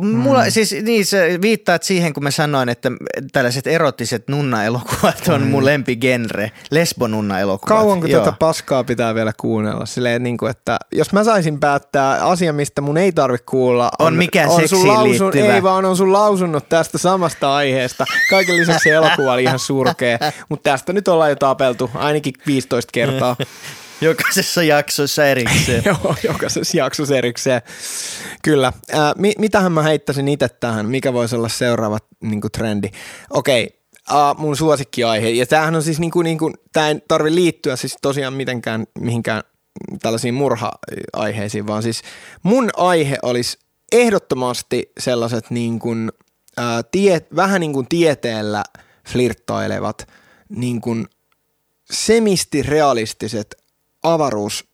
[0.00, 0.50] mulla, mm.
[0.50, 2.90] siis niin, sä viittaat siihen, kun mä sanoin, että
[3.32, 7.78] tällaiset erottiset nunna-elokuvat on mun lempigenre, lesbonunna-elokuvat.
[7.78, 8.24] Kauanko Joo.
[8.24, 9.86] tätä paskaa pitää vielä kuunnella?
[9.86, 14.14] Silleen, niin kuin, että jos mä saisin päättää asia, mistä mun ei tarvitse kuulla, On
[14.14, 15.54] mikä on sun seksiin lausun, liittyvä.
[15.54, 18.04] Ei vaan on sun lausunnot tästä samasta aiheesta.
[18.30, 20.18] Kaiken lisäksi elokuva oli ihan surkea,
[20.48, 23.36] mutta tästä nyt ollaan jo tapeltu ainakin 15 kertaa.
[24.00, 25.82] Jokaisessa jaksossa erikseen.
[25.86, 27.62] Joo, jokaisessa jaksossa erikseen.
[28.42, 28.72] Kyllä.
[28.92, 30.86] Ää, mi- mitähän mä heittäisin itse tähän?
[30.86, 32.88] Mikä voisi olla seuraava niin trendi?
[33.30, 33.80] Okei,
[34.10, 35.28] ää, mun suosikkiaihe.
[35.28, 38.86] Ja tämähän on siis, niin kuin, niin kuin, tämä ei tarvi liittyä siis tosiaan mitenkään
[39.00, 39.42] mihinkään
[40.02, 42.02] tällaisiin murha-aiheisiin, vaan siis
[42.42, 43.58] mun aihe olisi
[43.92, 46.12] ehdottomasti sellaiset niin kuin,
[46.56, 48.64] ää, tie, vähän niin kuin tieteellä
[49.08, 50.08] flirttailevat
[50.48, 51.06] niin kuin
[51.90, 53.67] semisti realistiset
[54.14, 54.64] avaruus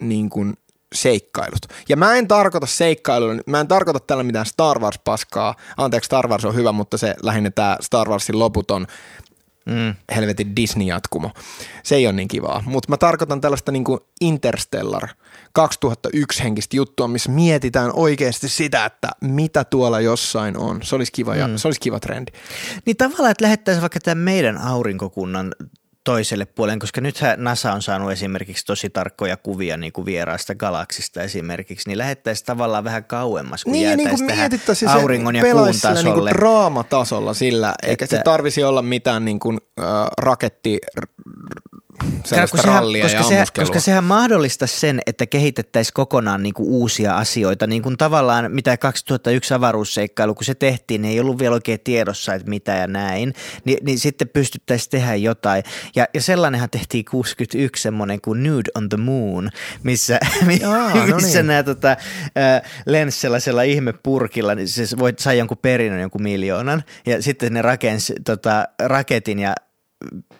[0.00, 0.54] niin kuin
[0.94, 1.66] seikkailut.
[1.88, 5.54] Ja mä en tarkoita seikkailulla, mä en tarkoita tällä mitään Star Wars-paskaa.
[5.76, 8.86] Anteeksi, Star Wars on hyvä, mutta se lähinnä tämä Star Warsin loputon
[9.66, 9.94] Mm.
[10.14, 11.30] helvetin Disney-jatkumo.
[11.82, 12.62] Se ei ole niin kivaa.
[12.66, 15.08] Mutta mä tarkoitan tällaista niin kuin Interstellar
[15.52, 20.82] 2001 henkistä juttua, missä mietitään oikeasti sitä, että mitä tuolla jossain on.
[20.82, 22.32] Se olisi kiva, ja, se olisi kiva trendi.
[22.86, 25.54] Niin tavallaan, että lähettäisiin vaikka tämän meidän aurinkokunnan
[26.04, 31.22] toiselle puolelle, koska nythän NASA on saanut esimerkiksi tosi tarkkoja kuvia niin kuin vieraasta galaksista
[31.22, 35.36] esimerkiksi, niin lähettäisiin tavallaan vähän kauemmas, kun Niin, ja niin jäätäisiin kuin tähän mietittäisiin auringon
[35.36, 36.30] ja kuun pelaisi sillä niin kuin tasolle.
[36.30, 39.86] draamatasolla sillä, eikä se Että- tarvisi olla mitään niin kuin, äh,
[40.18, 40.78] raketti
[42.24, 46.54] sellaista Koska sehän, rallia koska, ja sehän, koska sehän mahdollistaisi sen, että kehitettäisiin kokonaan niin
[46.54, 47.66] kuin uusia asioita.
[47.66, 52.34] Niin kuin tavallaan mitä 2001 avaruusseikkailu, kun se tehtiin, niin ei ollut vielä oikein tiedossa,
[52.34, 53.34] että mitä ja näin.
[53.64, 55.62] Ni, niin sitten pystyttäisiin tehdä jotain.
[55.96, 59.50] Ja, ja sellainenhan tehtiin 61 semmoinen kuin Nude on the Moon,
[59.82, 60.20] missä,
[60.60, 61.46] Jaa, no missä niin.
[61.46, 66.84] nämä tota, äh, lensi sellaisella ihmepurkilla, niin se voi, sai jonkun perinnön, jonkun miljoonan.
[67.06, 69.54] Ja sitten ne rakensi tota, raketin ja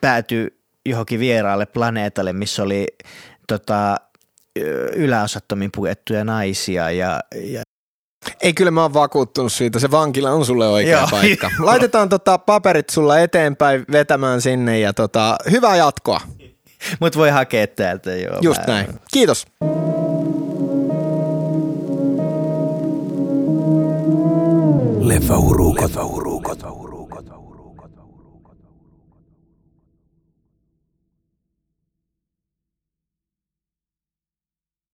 [0.00, 2.86] päätyi johonkin vieraalle planeetalle, missä oli
[3.48, 3.96] tota,
[4.94, 7.62] yläosattomin puettuja naisia ja, ja
[8.42, 11.08] Ei kyllä mä oon vakuuttunut siitä, se vankila on sulle oikea Joo.
[11.10, 11.50] paikka.
[11.58, 16.20] Laitetaan tota paperit sulla eteenpäin vetämään sinne ja tota, hyvää jatkoa.
[17.00, 18.38] Mut voi hakea täältä joo.
[18.42, 18.86] Just mä- näin.
[19.12, 19.46] Kiitos.
[25.00, 25.88] Leffa Uruko.